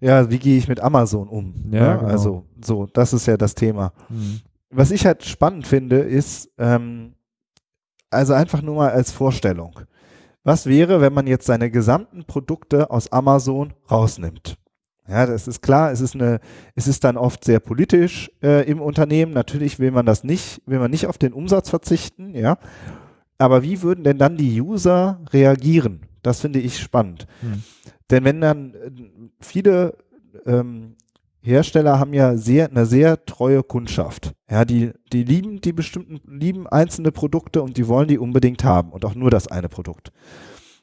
Ja, 0.00 0.30
wie 0.30 0.38
gehe 0.38 0.58
ich 0.58 0.68
mit 0.68 0.80
Amazon 0.80 1.28
um? 1.28 1.54
Ja, 1.70 1.94
ne? 1.94 1.98
genau. 1.98 2.10
Also, 2.10 2.44
so, 2.64 2.86
das 2.86 3.12
ist 3.12 3.26
ja 3.26 3.36
das 3.36 3.54
Thema. 3.54 3.92
Mhm 4.08 4.40
was 4.70 4.90
ich 4.90 5.06
halt 5.06 5.24
spannend 5.24 5.66
finde, 5.66 5.98
ist, 5.98 6.50
ähm, 6.58 7.14
also 8.10 8.34
einfach 8.34 8.62
nur 8.62 8.76
mal 8.76 8.90
als 8.90 9.12
Vorstellung. 9.12 9.80
Was 10.44 10.66
wäre, 10.66 11.00
wenn 11.00 11.12
man 11.12 11.26
jetzt 11.26 11.46
seine 11.46 11.70
gesamten 11.70 12.24
Produkte 12.24 12.90
aus 12.90 13.10
Amazon 13.10 13.72
rausnimmt? 13.90 14.56
Ja, 15.08 15.26
das 15.26 15.46
ist 15.46 15.62
klar, 15.62 15.92
es 15.92 16.00
ist 16.00 16.14
eine, 16.14 16.40
es 16.74 16.88
ist 16.88 17.04
dann 17.04 17.16
oft 17.16 17.44
sehr 17.44 17.60
politisch 17.60 18.30
äh, 18.42 18.68
im 18.68 18.80
Unternehmen. 18.80 19.32
Natürlich 19.32 19.78
will 19.78 19.92
man 19.92 20.06
das 20.06 20.24
nicht, 20.24 20.62
will 20.66 20.78
man 20.78 20.90
nicht 20.90 21.06
auf 21.06 21.18
den 21.18 21.32
Umsatz 21.32 21.70
verzichten, 21.70 22.34
ja. 22.34 22.58
Aber 23.38 23.62
wie 23.62 23.82
würden 23.82 24.02
denn 24.02 24.18
dann 24.18 24.36
die 24.36 24.60
User 24.60 25.20
reagieren? 25.32 26.06
Das 26.22 26.40
finde 26.40 26.58
ich 26.58 26.78
spannend. 26.78 27.26
Hm. 27.40 27.62
Denn 28.10 28.24
wenn 28.24 28.40
dann 28.40 28.74
äh, 28.74 28.90
viele 29.40 29.96
ähm, 30.44 30.95
Hersteller 31.46 31.98
haben 32.00 32.12
ja 32.12 32.36
sehr, 32.36 32.68
eine 32.68 32.86
sehr 32.86 33.24
treue 33.24 33.62
Kundschaft. 33.62 34.34
Ja, 34.50 34.64
die, 34.64 34.92
die 35.12 35.22
lieben 35.22 35.60
die 35.60 35.72
bestimmten, 35.72 36.20
lieben 36.26 36.66
einzelne 36.66 37.12
Produkte 37.12 37.62
und 37.62 37.76
die 37.76 37.86
wollen 37.86 38.08
die 38.08 38.18
unbedingt 38.18 38.64
haben 38.64 38.90
und 38.90 39.04
auch 39.04 39.14
nur 39.14 39.30
das 39.30 39.46
eine 39.46 39.68
Produkt. 39.68 40.12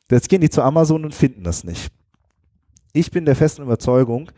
Jetzt 0.10 0.30
gehen 0.30 0.42
die 0.42 0.50
zu 0.50 0.62
Amazon 0.62 1.04
und 1.04 1.14
finden 1.14 1.44
das 1.44 1.64
nicht. 1.64 1.92
Ich 2.94 3.12
bin 3.12 3.26
der 3.26 3.36
festen 3.36 3.64
Überzeugung, 3.64 4.32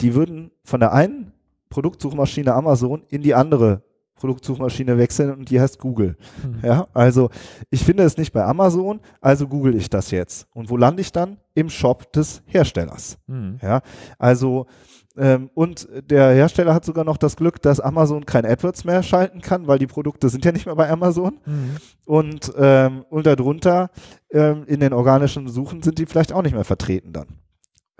die 0.00 0.14
würden 0.14 0.50
von 0.64 0.80
der 0.80 0.92
einen 0.92 1.32
Produktsuchmaschine 1.70 2.52
Amazon 2.52 3.02
in 3.08 3.22
die 3.22 3.34
andere 3.34 3.82
Produktsuchmaschine 4.16 4.98
wechseln 4.98 5.32
und 5.32 5.48
die 5.50 5.60
heißt 5.60 5.78
Google. 5.78 6.16
Mhm. 6.44 6.58
Ja, 6.62 6.88
also 6.92 7.30
ich 7.70 7.82
finde 7.82 8.02
es 8.02 8.18
nicht 8.18 8.32
bei 8.32 8.44
Amazon, 8.44 9.00
also 9.22 9.48
google 9.48 9.74
ich 9.74 9.88
das 9.88 10.10
jetzt. 10.10 10.46
Und 10.52 10.68
wo 10.68 10.76
lande 10.76 11.00
ich 11.00 11.10
dann? 11.10 11.38
Im 11.54 11.70
Shop 11.70 12.12
des 12.12 12.42
Herstellers. 12.44 13.16
Mhm. 13.26 13.58
Ja, 13.62 13.80
also 14.18 14.66
ähm, 15.16 15.50
und 15.54 15.88
der 16.08 16.32
Hersteller 16.32 16.72
hat 16.72 16.84
sogar 16.84 17.04
noch 17.04 17.16
das 17.16 17.36
Glück, 17.36 17.60
dass 17.62 17.80
Amazon 17.80 18.26
kein 18.26 18.46
AdWords 18.46 18.84
mehr 18.84 19.02
schalten 19.02 19.40
kann, 19.40 19.66
weil 19.66 19.78
die 19.78 19.88
Produkte 19.88 20.28
sind 20.28 20.44
ja 20.44 20.52
nicht 20.52 20.66
mehr 20.66 20.76
bei 20.76 20.88
Amazon. 20.88 21.38
Mhm. 21.44 21.76
Und, 22.04 22.52
ähm, 22.56 23.04
und 23.10 23.26
darunter 23.26 23.90
ähm, 24.30 24.64
in 24.66 24.80
den 24.80 24.92
organischen 24.92 25.48
Suchen 25.48 25.82
sind 25.82 25.98
die 25.98 26.06
vielleicht 26.06 26.32
auch 26.32 26.42
nicht 26.42 26.54
mehr 26.54 26.64
vertreten 26.64 27.12
dann. 27.12 27.26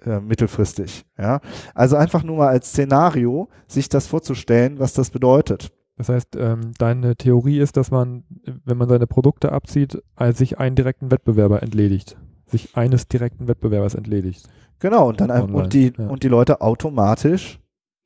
Äh, 0.03 0.21
mittelfristig. 0.21 1.05
Ja? 1.19 1.41
Also 1.75 1.97
einfach 1.97 2.23
nur 2.23 2.39
mal 2.39 2.49
als 2.49 2.69
Szenario, 2.69 3.49
sich 3.67 3.89
das 3.89 4.07
vorzustellen, 4.07 4.79
was 4.79 4.95
das 4.95 5.11
bedeutet. 5.11 5.73
Das 5.99 6.09
heißt, 6.09 6.37
ähm, 6.37 6.73
deine 6.79 7.17
Theorie 7.17 7.59
ist, 7.59 7.77
dass 7.77 7.91
man, 7.91 8.25
wenn 8.65 8.79
man 8.79 8.89
seine 8.89 9.07
Produkte 9.07 9.53
abzieht, 9.53 10.03
sich 10.33 10.59
einen 10.59 10.75
direkten 10.75 11.11
Wettbewerber 11.11 11.63
entledigt. 11.63 12.17
Sich 12.47 12.75
eines 12.75 13.07
direkten 13.09 13.49
Wettbewerbers 13.49 13.95
entledigt. 13.95 14.49
Genau, 14.81 15.09
und 15.09 15.21
dann 15.21 15.31
Online, 15.31 15.53
und 15.53 15.73
die 15.73 15.93
ja. 15.97 16.07
und 16.09 16.23
die 16.23 16.29
Leute 16.29 16.61
automatisch 16.61 17.61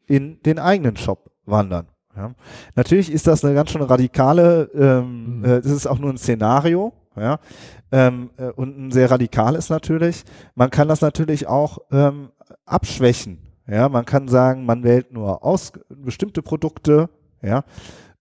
in 0.07 0.43
den 0.43 0.59
eigenen 0.59 0.97
Shop 0.97 1.31
wandern. 1.47 1.87
Ja. 2.17 2.35
Natürlich 2.75 3.11
ist 3.11 3.27
das 3.27 3.45
eine 3.45 3.55
ganz 3.55 3.71
schön 3.71 3.83
radikale, 3.83 4.71
ähm, 4.75 5.39
mhm. 5.39 5.45
äh, 5.45 5.61
das 5.61 5.73
ist 5.73 5.87
auch 5.87 5.99
nur 5.99 6.11
ein 6.11 6.19
Szenario, 6.19 6.93
ja, 7.17 7.39
ähm, 7.91 8.31
äh, 8.37 8.51
und 8.51 8.79
ein 8.79 8.91
sehr 8.91 9.11
radikales 9.11 9.71
natürlich. 9.71 10.25
Man 10.55 10.71
kann 10.71 10.89
das 10.89 11.01
natürlich 11.01 11.47
auch 11.47 11.79
ähm, 11.91 12.31
abschwächen. 12.67 13.39
Ja, 13.67 13.89
man 13.89 14.05
kann 14.05 14.29
sagen, 14.29 14.67
man 14.67 14.85
wählt 14.85 15.13
nur 15.13 15.43
aus 15.43 15.73
bestimmte 15.89 16.43
Produkte, 16.43 17.09
ja, 17.41 17.65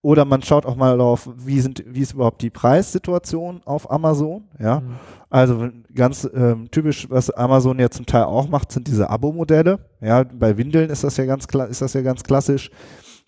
oder 0.04 0.26
man 0.26 0.42
schaut 0.42 0.66
auch 0.66 0.76
mal 0.76 0.98
darauf, 0.98 1.30
wie 1.34 1.60
sind, 1.60 1.82
wie 1.86 2.00
ist 2.00 2.12
überhaupt 2.12 2.42
die 2.42 2.50
Preissituation 2.50 3.62
auf 3.64 3.90
Amazon, 3.90 4.44
ja. 4.60 4.80
Mhm. 4.80 4.96
Also 5.30 5.68
ganz 5.94 6.28
ähm, 6.34 6.70
typisch, 6.70 7.08
was 7.08 7.30
Amazon 7.30 7.78
ja 7.78 7.88
zum 7.88 8.04
Teil 8.04 8.24
auch 8.24 8.46
macht, 8.46 8.70
sind 8.70 8.86
diese 8.86 9.08
Abo-Modelle. 9.08 9.78
Ja, 10.02 10.22
bei 10.22 10.58
Windeln 10.58 10.90
ist 10.90 11.04
das 11.04 11.16
ja 11.16 11.24
ganz 11.24 11.48
klar, 11.48 11.68
ist 11.68 11.80
das 11.80 11.94
ja 11.94 12.02
ganz 12.02 12.22
klassisch. 12.22 12.70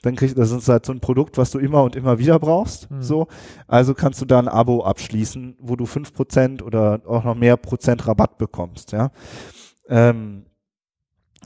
dann 0.03 0.17
kriegst 0.17 0.37
das 0.37 0.51
ist 0.51 0.69
halt 0.69 0.85
so 0.85 0.93
ein 0.93 1.01
Produkt, 1.01 1.39
was 1.39 1.51
du 1.51 1.59
immer 1.59 1.83
und 1.83 1.97
immer 1.97 2.19
wieder 2.19 2.39
brauchst. 2.39 2.91
Mhm. 2.91 3.03
So, 3.03 3.27
also 3.67 3.95
kannst 3.95 4.21
du 4.21 4.27
da 4.27 4.39
ein 4.39 4.47
Abo 4.47 4.85
abschließen, 4.85 5.57
wo 5.59 5.77
du 5.77 5.87
fünf 5.87 6.13
Prozent 6.13 6.63
oder 6.63 7.01
auch 7.07 7.25
noch 7.25 7.35
mehr 7.35 7.57
Prozent 7.57 8.07
Rabatt 8.07 8.37
bekommst. 8.37 8.93
Ja, 8.93 9.11
ähm, 9.89 10.45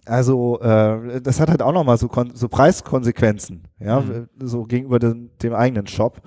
also 0.07 0.61
äh, 0.61 1.21
das 1.21 1.41
hat 1.41 1.51
halt 1.51 1.63
auch 1.63 1.73
nochmal 1.73 1.99
so, 1.99 2.09
so 2.35 2.49
Preiskonsequenzen, 2.49 3.69
ja, 3.79 4.01
mhm. 4.01 4.29
so 4.41 4.65
gegenüber 4.65 4.99
dem, 4.99 5.31
dem 5.43 5.55
eigenen 5.55 5.87
Shop. 5.87 6.21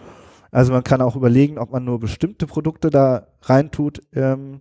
Also 0.52 0.72
man 0.72 0.84
kann 0.84 1.02
auch 1.02 1.16
überlegen, 1.16 1.58
ob 1.58 1.72
man 1.72 1.84
nur 1.84 2.00
bestimmte 2.00 2.46
Produkte 2.46 2.90
da 2.90 3.28
reintut 3.42 4.04
ähm, 4.14 4.60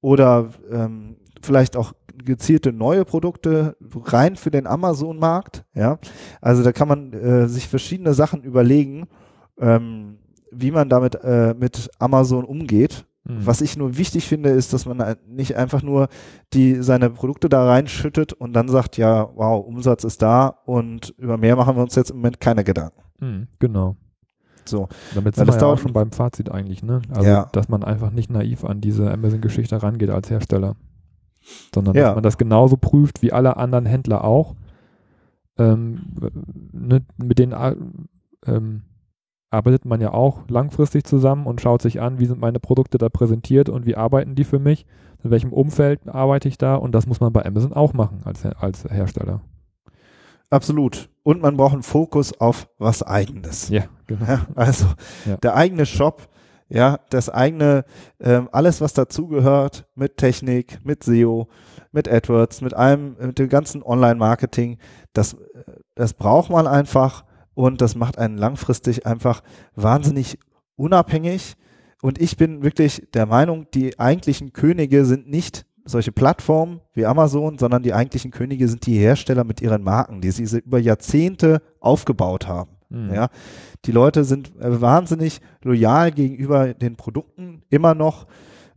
oder 0.00 0.48
ähm, 0.70 1.16
vielleicht 1.42 1.76
auch 1.76 1.92
gezielte 2.24 2.72
neue 2.72 3.04
Produkte 3.04 3.76
rein 4.04 4.36
für 4.36 4.50
den 4.50 4.66
Amazon-Markt. 4.66 5.64
Ja, 5.74 5.98
also 6.40 6.62
da 6.62 6.72
kann 6.72 6.88
man 6.88 7.12
äh, 7.12 7.48
sich 7.48 7.68
verschiedene 7.68 8.14
Sachen 8.14 8.42
überlegen, 8.42 9.06
ähm, 9.58 10.18
wie 10.50 10.70
man 10.70 10.88
damit 10.88 11.16
äh, 11.22 11.54
mit 11.58 11.90
Amazon 11.98 12.44
umgeht. 12.44 13.04
Mhm. 13.24 13.46
Was 13.46 13.60
ich 13.60 13.76
nur 13.76 13.96
wichtig 13.96 14.26
finde, 14.26 14.50
ist, 14.50 14.72
dass 14.72 14.86
man 14.86 15.16
nicht 15.26 15.56
einfach 15.56 15.82
nur 15.82 16.08
die 16.52 16.82
seine 16.82 17.10
Produkte 17.10 17.48
da 17.48 17.66
reinschüttet 17.66 18.32
und 18.32 18.52
dann 18.52 18.68
sagt, 18.68 18.96
ja, 18.96 19.28
wow, 19.34 19.64
Umsatz 19.64 20.04
ist 20.04 20.22
da 20.22 20.48
und 20.66 21.14
über 21.18 21.36
mehr 21.36 21.56
machen 21.56 21.76
wir 21.76 21.82
uns 21.82 21.94
jetzt 21.94 22.10
im 22.10 22.16
Moment 22.16 22.40
keine 22.40 22.64
Gedanken. 22.64 23.00
Mhm, 23.20 23.48
genau. 23.58 23.96
So. 24.66 24.88
Damit 25.14 25.36
sind 25.36 25.46
wir 25.46 25.56
ja 25.56 25.66
auch 25.66 25.78
schon 25.78 25.92
beim 25.92 26.12
Fazit 26.12 26.50
eigentlich, 26.50 26.82
ne? 26.82 27.02
Also, 27.10 27.28
ja. 27.28 27.48
dass 27.52 27.68
man 27.68 27.82
einfach 27.84 28.10
nicht 28.10 28.30
naiv 28.30 28.64
an 28.64 28.80
diese 28.80 29.10
Amazon-Geschichte 29.10 29.82
rangeht 29.82 30.10
als 30.10 30.30
Hersteller 30.30 30.76
sondern 31.74 31.94
ja. 31.94 32.06
dass 32.06 32.14
man 32.14 32.22
das 32.22 32.38
genauso 32.38 32.76
prüft 32.76 33.22
wie 33.22 33.32
alle 33.32 33.56
anderen 33.56 33.86
Händler 33.86 34.24
auch. 34.24 34.54
Ähm, 35.56 36.00
ne, 36.72 37.04
mit 37.16 37.38
denen 37.38 37.54
ähm, 38.46 38.82
arbeitet 39.54 39.84
man 39.84 40.00
ja 40.00 40.12
auch 40.12 40.42
langfristig 40.48 41.06
zusammen 41.06 41.46
und 41.46 41.60
schaut 41.60 41.82
sich 41.82 42.00
an, 42.00 42.18
wie 42.18 42.26
sind 42.26 42.40
meine 42.40 42.60
Produkte 42.60 42.98
da 42.98 43.08
präsentiert 43.08 43.68
und 43.68 43.86
wie 43.86 43.96
arbeiten 43.96 44.34
die 44.34 44.44
für 44.44 44.58
mich, 44.58 44.86
in 45.22 45.30
welchem 45.30 45.52
Umfeld 45.52 46.08
arbeite 46.08 46.48
ich 46.48 46.58
da 46.58 46.74
und 46.74 46.92
das 46.92 47.06
muss 47.06 47.20
man 47.20 47.32
bei 47.32 47.44
Amazon 47.44 47.72
auch 47.72 47.92
machen 47.92 48.20
als, 48.24 48.44
als 48.44 48.84
Hersteller. 48.84 49.40
Absolut. 50.50 51.08
Und 51.22 51.40
man 51.40 51.56
braucht 51.56 51.72
einen 51.72 51.82
Fokus 51.82 52.38
auf 52.38 52.68
was 52.78 53.02
Eigenes. 53.02 53.68
Ja, 53.70 53.84
genau. 54.06 54.26
Ja, 54.26 54.46
also 54.54 54.86
ja. 55.24 55.36
der 55.38 55.56
eigene 55.56 55.86
Shop 55.86 56.28
ja, 56.68 56.98
das 57.10 57.28
eigene, 57.28 57.84
ähm, 58.20 58.48
alles 58.50 58.80
was 58.80 58.94
dazugehört 58.94 59.86
mit 59.94 60.16
Technik, 60.16 60.80
mit 60.84 61.04
SEO, 61.04 61.48
mit 61.92 62.08
AdWords, 62.08 62.62
mit 62.62 62.74
allem, 62.74 63.16
mit 63.20 63.38
dem 63.38 63.48
ganzen 63.48 63.82
Online-Marketing, 63.82 64.78
das, 65.12 65.36
das 65.94 66.14
braucht 66.14 66.50
man 66.50 66.66
einfach 66.66 67.23
und 67.54 67.80
das 67.80 67.94
macht 67.94 68.18
einen 68.18 68.36
langfristig 68.36 69.06
einfach 69.06 69.42
wahnsinnig 69.74 70.38
unabhängig. 70.76 71.54
Und 72.02 72.20
ich 72.20 72.36
bin 72.36 72.62
wirklich 72.62 73.06
der 73.14 73.26
Meinung, 73.26 73.66
die 73.72 73.98
eigentlichen 73.98 74.52
Könige 74.52 75.04
sind 75.04 75.28
nicht 75.28 75.64
solche 75.86 76.12
Plattformen 76.12 76.80
wie 76.94 77.06
Amazon, 77.06 77.58
sondern 77.58 77.82
die 77.82 77.94
eigentlichen 77.94 78.30
Könige 78.30 78.68
sind 78.68 78.86
die 78.86 78.98
Hersteller 78.98 79.44
mit 79.44 79.60
ihren 79.60 79.82
Marken, 79.82 80.20
die 80.20 80.30
sie 80.30 80.58
über 80.58 80.78
Jahrzehnte 80.78 81.62
aufgebaut 81.80 82.46
haben. 82.46 82.70
Mhm. 82.88 83.14
Ja, 83.14 83.28
die 83.84 83.92
Leute 83.92 84.24
sind 84.24 84.52
wahnsinnig 84.58 85.40
loyal 85.62 86.12
gegenüber 86.12 86.74
den 86.74 86.96
Produkten 86.96 87.62
immer 87.70 87.94
noch. 87.94 88.26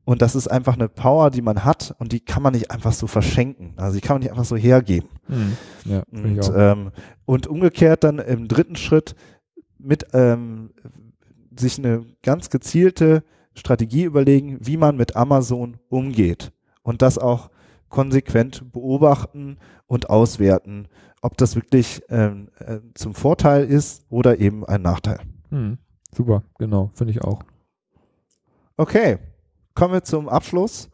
Und 0.08 0.22
das 0.22 0.36
ist 0.36 0.48
einfach 0.48 0.76
eine 0.76 0.88
Power, 0.88 1.30
die 1.32 1.42
man 1.42 1.66
hat 1.66 1.94
und 2.00 2.14
die 2.14 2.22
kann 2.22 2.42
man 2.42 2.54
nicht 2.54 2.72
einfach 2.72 2.94
so 2.94 3.08
verschenken. 3.08 3.74
Also 3.76 3.96
die 3.96 4.02
kann 4.02 4.16
man 4.16 4.22
nicht 4.22 4.32
einfach 4.32 4.46
so 4.46 4.56
hergeben. 4.56 5.10
Mhm. 5.28 5.58
Ja, 5.84 6.04
und, 6.10 6.52
ähm, 6.56 6.92
und 7.26 7.48
umgekehrt 7.48 8.06
dann 8.06 8.20
im 8.20 8.48
dritten 8.48 8.78
Schritt 8.78 9.16
mit 9.78 10.08
ähm, 10.14 10.72
sich 11.56 11.78
eine 11.78 12.06
ganz 12.24 12.50
gezielte 12.50 13.24
Strategie 13.54 14.04
überlegen, 14.04 14.58
wie 14.62 14.78
man 14.78 14.96
mit 14.96 15.18
Amazon 15.18 15.78
umgeht. 15.90 16.54
Und 16.84 17.02
das 17.02 17.18
auch 17.18 17.50
konsequent 17.90 18.72
beobachten 18.72 19.58
und 19.88 20.10
auswerten 20.10 20.88
ob 21.22 21.38
das 21.38 21.56
wirklich 21.56 22.02
ähm, 22.10 22.50
äh, 22.60 22.80
zum 22.94 23.14
Vorteil 23.14 23.66
ist 23.66 24.06
oder 24.10 24.40
eben 24.40 24.66
ein 24.66 24.82
Nachteil. 24.82 25.20
Hm, 25.50 25.78
super, 26.12 26.44
genau, 26.58 26.92
finde 26.94 27.12
ich 27.12 27.22
auch. 27.22 27.44
Okay, 28.78 29.18
kommen 29.78 29.94
wir 29.94 30.04
zum 30.04 30.28
Abschluss. 30.28 30.90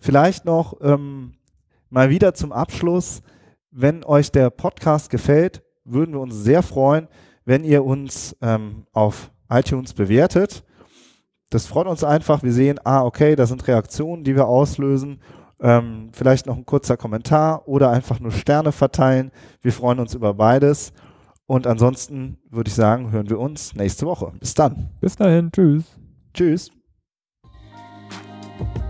Vielleicht 0.00 0.44
noch 0.44 0.76
ähm, 0.80 1.34
mal 1.90 2.10
wieder 2.10 2.34
zum 2.34 2.50
Abschluss. 2.50 3.22
Wenn 3.70 4.04
euch 4.04 4.32
der 4.32 4.50
Podcast 4.50 5.10
gefällt, 5.10 5.62
würden 5.84 6.14
wir 6.14 6.20
uns 6.20 6.34
sehr 6.34 6.62
freuen, 6.62 7.08
wenn 7.44 7.62
ihr 7.62 7.84
uns 7.84 8.34
ähm, 8.40 8.86
auf 8.92 9.30
iTunes 9.50 9.92
bewertet. 9.92 10.64
Das 11.50 11.66
freut 11.66 11.86
uns 11.86 12.02
einfach. 12.02 12.42
Wir 12.42 12.52
sehen, 12.52 12.80
ah, 12.84 13.04
okay, 13.04 13.36
da 13.36 13.46
sind 13.46 13.68
Reaktionen, 13.68 14.24
die 14.24 14.34
wir 14.34 14.48
auslösen 14.48 15.20
ähm, 15.60 16.10
vielleicht 16.12 16.46
noch 16.46 16.56
ein 16.56 16.66
kurzer 16.66 16.96
Kommentar 16.96 17.66
oder 17.66 17.90
einfach 17.90 18.20
nur 18.20 18.32
Sterne 18.32 18.72
verteilen. 18.72 19.30
Wir 19.62 19.72
freuen 19.72 20.00
uns 20.00 20.14
über 20.14 20.34
beides. 20.34 20.92
Und 21.46 21.66
ansonsten 21.66 22.38
würde 22.50 22.68
ich 22.68 22.74
sagen, 22.74 23.12
hören 23.12 23.30
wir 23.30 23.38
uns 23.38 23.74
nächste 23.74 24.06
Woche. 24.06 24.32
Bis 24.40 24.54
dann. 24.54 24.90
Bis 25.00 25.16
dahin. 25.16 25.50
Tschüss. 25.52 25.84
Tschüss. 26.34 26.70
Bye. 28.58 28.85